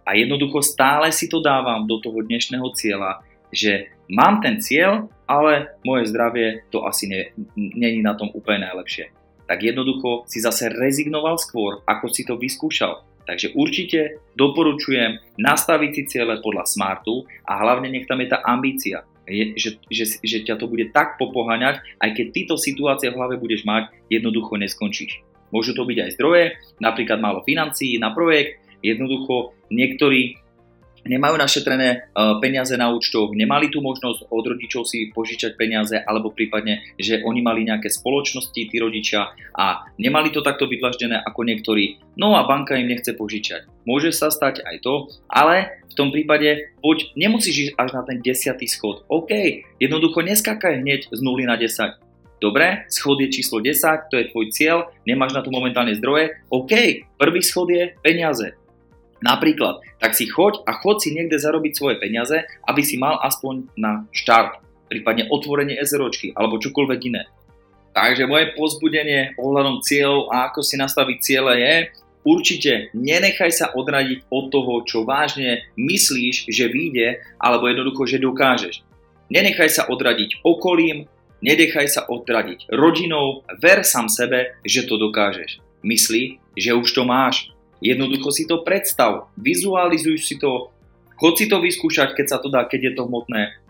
a 0.04 0.16
jednoducho 0.16 0.60
stále 0.60 1.08
si 1.10 1.26
to 1.26 1.40
dávam 1.40 1.88
do 1.88 1.98
toho 1.98 2.20
dnešného 2.20 2.68
cieľa, 2.76 3.24
že 3.48 3.92
mám 4.08 4.44
ten 4.44 4.60
cieľ, 4.60 5.08
ale 5.24 5.74
moje 5.84 6.12
zdravie 6.12 6.68
to 6.68 6.84
asi 6.84 7.08
není 7.56 8.04
na 8.04 8.12
tom 8.12 8.28
úplne 8.36 8.68
najlepšie. 8.68 9.10
Tak 9.44 9.60
jednoducho 9.60 10.24
si 10.28 10.40
zase 10.40 10.72
rezignoval 10.72 11.36
skôr, 11.36 11.84
ako 11.84 12.06
si 12.08 12.24
to 12.24 12.36
vyskúšal 12.36 13.04
Takže 13.24 13.56
určite 13.56 14.20
doporučujem 14.36 15.16
nastaviť 15.40 15.90
si 15.96 16.02
ciele 16.16 16.36
podľa 16.44 16.68
smartu 16.68 17.24
a 17.48 17.56
hlavne 17.56 17.88
nech 17.88 18.04
tam 18.04 18.20
je 18.20 18.28
tá 18.28 18.44
ambícia, 18.44 19.08
je, 19.24 19.56
že, 19.56 19.70
že, 19.88 20.04
že 20.20 20.38
ťa 20.44 20.60
to 20.60 20.68
bude 20.68 20.92
tak 20.92 21.16
popoháňať, 21.16 21.80
aj 22.04 22.10
keď 22.12 22.26
týto 22.36 22.54
situácie 22.60 23.08
v 23.08 23.16
hlave 23.16 23.40
budeš 23.40 23.64
mať, 23.64 23.88
jednoducho 24.12 24.60
neskončíš. 24.60 25.24
Môžu 25.48 25.72
to 25.72 25.88
byť 25.88 25.98
aj 26.04 26.10
zdroje, 26.20 26.44
napríklad 26.82 27.22
málo 27.24 27.40
financií 27.40 27.96
na 27.96 28.12
projekt, 28.12 28.60
jednoducho 28.84 29.56
niektorí 29.72 30.44
nemajú 31.04 31.36
našetrené 31.36 31.88
e, 31.88 31.96
peniaze 32.40 32.72
na 32.80 32.88
účtoch, 32.90 33.36
nemali 33.36 33.68
tú 33.68 33.84
možnosť 33.84 34.28
od 34.32 34.44
rodičov 34.56 34.88
si 34.88 35.12
požičať 35.12 35.56
peniaze, 35.60 36.00
alebo 36.00 36.32
prípadne, 36.32 36.80
že 36.96 37.20
oni 37.22 37.44
mali 37.44 37.68
nejaké 37.68 37.92
spoločnosti, 37.92 38.56
tí 38.56 38.76
rodičia 38.80 39.36
a 39.54 39.84
nemali 40.00 40.32
to 40.32 40.40
takto 40.40 40.64
vydlaždené 40.64 41.20
ako 41.20 41.44
niektorí, 41.44 42.00
no 42.16 42.34
a 42.34 42.48
banka 42.48 42.74
im 42.80 42.88
nechce 42.88 43.12
požičať. 43.12 43.68
Môže 43.84 44.16
sa 44.16 44.32
stať 44.32 44.64
aj 44.64 44.76
to, 44.80 45.12
ale 45.28 45.84
v 45.92 45.94
tom 45.94 46.08
prípade 46.10 46.74
poď, 46.80 47.12
nemusíš 47.14 47.70
ísť 47.70 47.72
až 47.78 47.88
na 47.94 48.02
ten 48.02 48.18
desiatý 48.24 48.66
schod. 48.66 49.04
OK, 49.12 49.30
jednoducho 49.78 50.24
neskákaj 50.24 50.80
hneď 50.80 51.12
z 51.12 51.20
0 51.20 51.44
na 51.46 51.60
10. 51.60 52.00
Dobre, 52.42 52.84
schod 52.90 53.22
je 53.22 53.30
číslo 53.30 53.62
10, 53.62 54.10
to 54.10 54.18
je 54.20 54.28
tvoj 54.28 54.50
cieľ, 54.52 54.90
nemáš 55.06 55.32
na 55.32 55.40
to 55.40 55.54
momentálne 55.54 55.94
zdroje. 55.96 56.34
OK, 56.50 56.72
prvý 57.16 57.40
schod 57.40 57.70
je 57.70 57.94
peniaze 58.02 58.63
Napríklad, 59.24 59.80
tak 59.96 60.12
si 60.12 60.28
choď 60.28 60.60
a 60.68 60.76
choď 60.76 60.96
si 61.00 61.08
niekde 61.16 61.40
zarobiť 61.40 61.72
svoje 61.72 61.96
peniaze, 61.96 62.44
aby 62.68 62.84
si 62.84 63.00
mal 63.00 63.16
aspoň 63.24 63.72
na 63.72 64.04
štart, 64.12 64.60
prípadne 64.92 65.32
otvorenie 65.32 65.80
SROčky 65.80 66.36
alebo 66.36 66.60
čokoľvek 66.60 67.00
iné. 67.08 67.24
Takže 67.96 68.28
moje 68.28 68.52
pozbudenie 68.52 69.32
ohľadom 69.40 69.80
cieľov 69.80 70.28
a 70.28 70.52
ako 70.52 70.60
si 70.60 70.76
nastaviť 70.76 71.16
ciele 71.24 71.52
je, 71.56 71.74
určite 72.28 72.92
nenechaj 72.92 73.48
sa 73.48 73.66
odradiť 73.72 74.28
od 74.28 74.52
toho, 74.52 74.84
čo 74.84 75.08
vážne 75.08 75.64
myslíš, 75.80 76.52
že 76.52 76.68
vyjde, 76.68 77.24
alebo 77.40 77.64
jednoducho, 77.70 78.04
že 78.04 78.20
dokážeš. 78.20 78.84
Nenechaj 79.32 79.70
sa 79.72 79.82
odradiť 79.88 80.44
okolím, 80.44 81.08
nenechaj 81.40 81.88
sa 81.88 82.04
odradiť 82.04 82.68
rodinou, 82.76 83.40
ver 83.56 83.86
sám 83.86 84.12
sebe, 84.12 84.58
že 84.68 84.84
to 84.84 85.00
dokážeš. 85.00 85.64
Myslí, 85.80 86.42
že 86.58 86.76
už 86.76 86.92
to 86.92 87.08
máš, 87.08 87.53
Jednoducho 87.84 88.32
si 88.32 88.48
to 88.48 88.64
predstav, 88.64 89.28
vizualizuj 89.36 90.16
si 90.24 90.40
to, 90.40 90.72
chod 91.20 91.36
si 91.36 91.44
to 91.52 91.60
vyskúšať, 91.60 92.16
keď 92.16 92.26
sa 92.32 92.38
to 92.40 92.48
dá, 92.48 92.64
keď 92.64 92.80
je 92.80 92.92
to 92.96 93.04
hmotné 93.04 93.60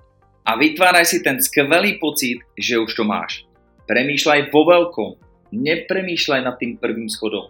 a 0.45 0.61
vytváraj 0.61 1.09
si 1.09 1.19
ten 1.25 1.41
skvelý 1.41 1.97
pocit, 1.97 2.45
že 2.53 2.77
už 2.77 2.93
to 2.93 3.05
máš. 3.09 3.49
Premýšľaj 3.89 4.53
vo 4.53 4.69
veľkom, 4.69 5.11
nepremýšľaj 5.57 6.41
nad 6.45 6.57
tým 6.61 6.77
prvým 6.77 7.09
schodom. 7.09 7.49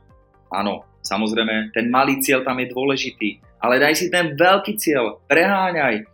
Áno, 0.54 0.86
samozrejme, 1.02 1.74
ten 1.74 1.90
malý 1.90 2.22
cieľ 2.22 2.46
tam 2.46 2.62
je 2.62 2.70
dôležitý, 2.70 3.28
ale 3.58 3.82
daj 3.82 3.94
si 3.98 4.06
ten 4.14 4.38
veľký 4.38 4.78
cieľ, 4.78 5.18
preháňaj, 5.26 5.94
e, 5.98 6.04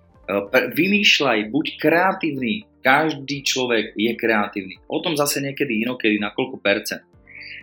vymýšľaj, 0.72 1.52
buď 1.52 1.66
kreatívny. 1.76 2.64
Každý 2.80 3.44
človek 3.44 3.92
je 3.92 4.12
kreatívny. 4.16 4.80
O 4.88 5.04
tom 5.04 5.12
zase 5.12 5.44
niekedy 5.44 5.84
inokedy, 5.84 6.16
na 6.16 6.32
koľko 6.32 6.64
percent. 6.64 7.04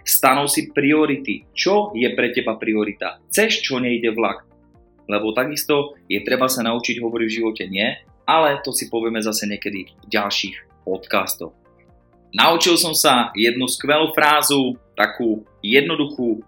Stanov 0.07 0.47
si 0.47 0.71
priority. 0.71 1.43
Čo 1.51 1.91
je 1.91 2.07
pre 2.15 2.31
teba 2.31 2.55
priorita? 2.55 3.19
Chceš, 3.27 3.59
čo 3.59 3.83
nejde 3.83 4.15
vlak? 4.15 4.47
Lebo 5.11 5.35
takisto 5.35 5.99
je 6.07 6.23
treba 6.23 6.47
sa 6.47 6.63
naučiť 6.63 7.03
hovoriť 7.03 7.27
v 7.27 7.35
živote 7.35 7.63
nie, 7.67 7.91
ale 8.23 8.63
to 8.63 8.71
si 8.71 8.87
povieme 8.87 9.19
zase 9.19 9.51
niekedy 9.51 9.91
v 9.91 10.05
ďalších 10.07 10.87
podcastoch. 10.87 11.51
Naučil 12.31 12.79
som 12.79 12.95
sa 12.95 13.35
jednu 13.35 13.67
skvelú 13.67 14.15
frázu, 14.15 14.79
takú 14.95 15.43
jednoduchú, 15.59 16.43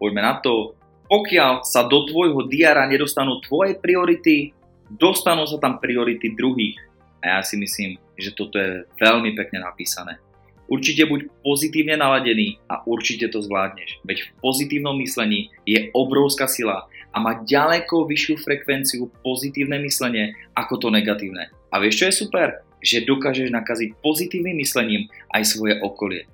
poďme 0.00 0.20
na 0.24 0.40
to, 0.40 0.76
pokiaľ 1.08 1.64
sa 1.64 1.84
do 1.84 2.08
tvojho 2.08 2.48
diara 2.48 2.88
nedostanú 2.88 3.40
tvoje 3.44 3.76
priority, 3.76 4.56
dostanú 4.88 5.44
sa 5.44 5.60
tam 5.60 5.76
priority 5.80 6.32
druhých. 6.32 6.80
A 7.24 7.36
ja 7.36 7.40
si 7.40 7.56
myslím, 7.56 7.96
že 8.16 8.36
toto 8.36 8.60
je 8.60 8.84
veľmi 9.00 9.32
pekne 9.32 9.64
napísané. 9.64 10.20
Určite 10.64 11.04
buď 11.04 11.28
pozitívne 11.44 12.00
naladený 12.00 12.56
a 12.72 12.80
určite 12.88 13.28
to 13.28 13.44
zvládneš. 13.44 14.00
Veď 14.08 14.24
v 14.24 14.28
pozitívnom 14.40 14.96
myslení 14.96 15.52
je 15.68 15.92
obrovská 15.92 16.48
sila 16.48 16.88
a 17.12 17.16
má 17.20 17.44
ďaleko 17.44 18.08
vyššiu 18.08 18.40
frekvenciu 18.40 19.12
pozitívne 19.20 19.76
myslenie 19.84 20.32
ako 20.56 20.80
to 20.80 20.88
negatívne. 20.88 21.52
A 21.68 21.76
vieš 21.78 22.00
čo 22.00 22.06
je 22.08 22.18
super? 22.24 22.64
Že 22.80 23.04
dokážeš 23.04 23.48
nakaziť 23.52 24.00
pozitívnym 24.00 24.56
myslením 24.60 25.12
aj 25.36 25.42
svoje 25.44 25.76
okolie. 25.84 26.24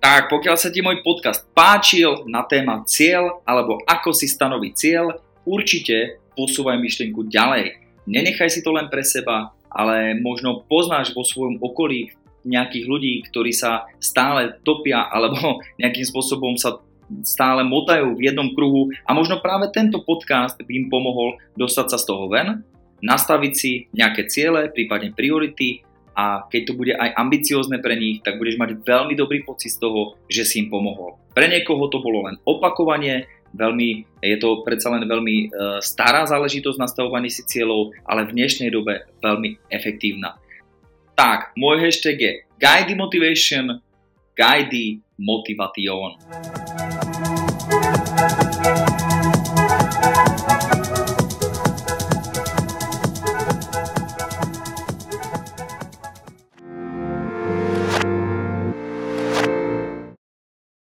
Tak 0.00 0.32
pokiaľ 0.32 0.56
sa 0.56 0.72
ti 0.72 0.80
môj 0.80 1.04
podcast 1.04 1.44
páčil 1.52 2.24
na 2.30 2.48
téma 2.48 2.80
cieľ 2.88 3.44
alebo 3.44 3.80
ako 3.84 4.16
si 4.16 4.24
stanoviť 4.30 4.72
cieľ, 4.72 5.20
určite 5.44 6.20
posúvaj 6.32 6.80
myšlienku 6.80 7.28
ďalej. 7.28 7.80
Nenechaj 8.06 8.48
si 8.52 8.60
to 8.62 8.70
len 8.72 8.86
pre 8.86 9.02
seba, 9.02 9.52
ale 9.66 10.14
možno 10.16 10.62
poznáš 10.68 11.10
vo 11.12 11.26
svojom 11.26 11.58
okolí 11.58 12.14
nejakých 12.46 12.86
ľudí, 12.86 13.14
ktorí 13.28 13.50
sa 13.50 13.90
stále 13.98 14.56
topia 14.62 15.04
alebo 15.14 15.60
nejakým 15.82 16.06
spôsobom 16.06 16.54
sa 16.56 16.80
stále 17.22 17.62
motajú 17.62 18.18
v 18.18 18.30
jednom 18.30 18.50
kruhu 18.50 18.90
a 19.06 19.14
možno 19.14 19.38
práve 19.38 19.70
tento 19.70 20.02
podcast 20.02 20.58
by 20.58 20.72
im 20.74 20.86
pomohol 20.90 21.38
dostať 21.54 21.86
sa 21.94 21.98
z 22.02 22.04
toho 22.10 22.26
ven, 22.26 22.66
nastaviť 22.98 23.52
si 23.54 23.86
nejaké 23.94 24.26
ciele, 24.26 24.66
prípadne 24.74 25.14
priority 25.14 25.86
a 26.16 26.48
keď 26.48 26.62
to 26.66 26.72
bude 26.74 26.96
aj 26.96 27.12
ambiciozne 27.14 27.78
pre 27.78 27.94
nich, 27.94 28.24
tak 28.24 28.40
budeš 28.40 28.56
mať 28.56 28.82
veľmi 28.82 29.14
dobrý 29.14 29.44
pocit 29.44 29.76
z 29.76 29.84
toho, 29.84 30.16
že 30.26 30.48
si 30.48 30.64
im 30.64 30.72
pomohol. 30.72 31.20
Pre 31.36 31.46
niekoho 31.46 31.92
to 31.92 32.00
bolo 32.00 32.26
len 32.26 32.40
opakovanie, 32.48 33.28
veľmi, 33.52 33.88
je 34.24 34.36
to 34.40 34.64
predsa 34.64 34.90
len 34.92 35.04
veľmi 35.04 35.36
e, 35.36 35.46
stará 35.84 36.24
záležitosť 36.24 36.80
nastavovanie 36.80 37.28
si 37.28 37.44
cieľov, 37.44 37.92
ale 38.08 38.24
v 38.28 38.34
dnešnej 38.36 38.72
dobe 38.72 39.04
veľmi 39.20 39.68
efektívna. 39.68 40.40
Tak, 41.16 41.56
môj 41.56 41.80
hashtag 41.80 42.16
je 42.20 42.32
Guide 42.60 42.92
Motivation, 42.92 43.80
Guide 44.36 45.00
Motivation. 45.16 46.20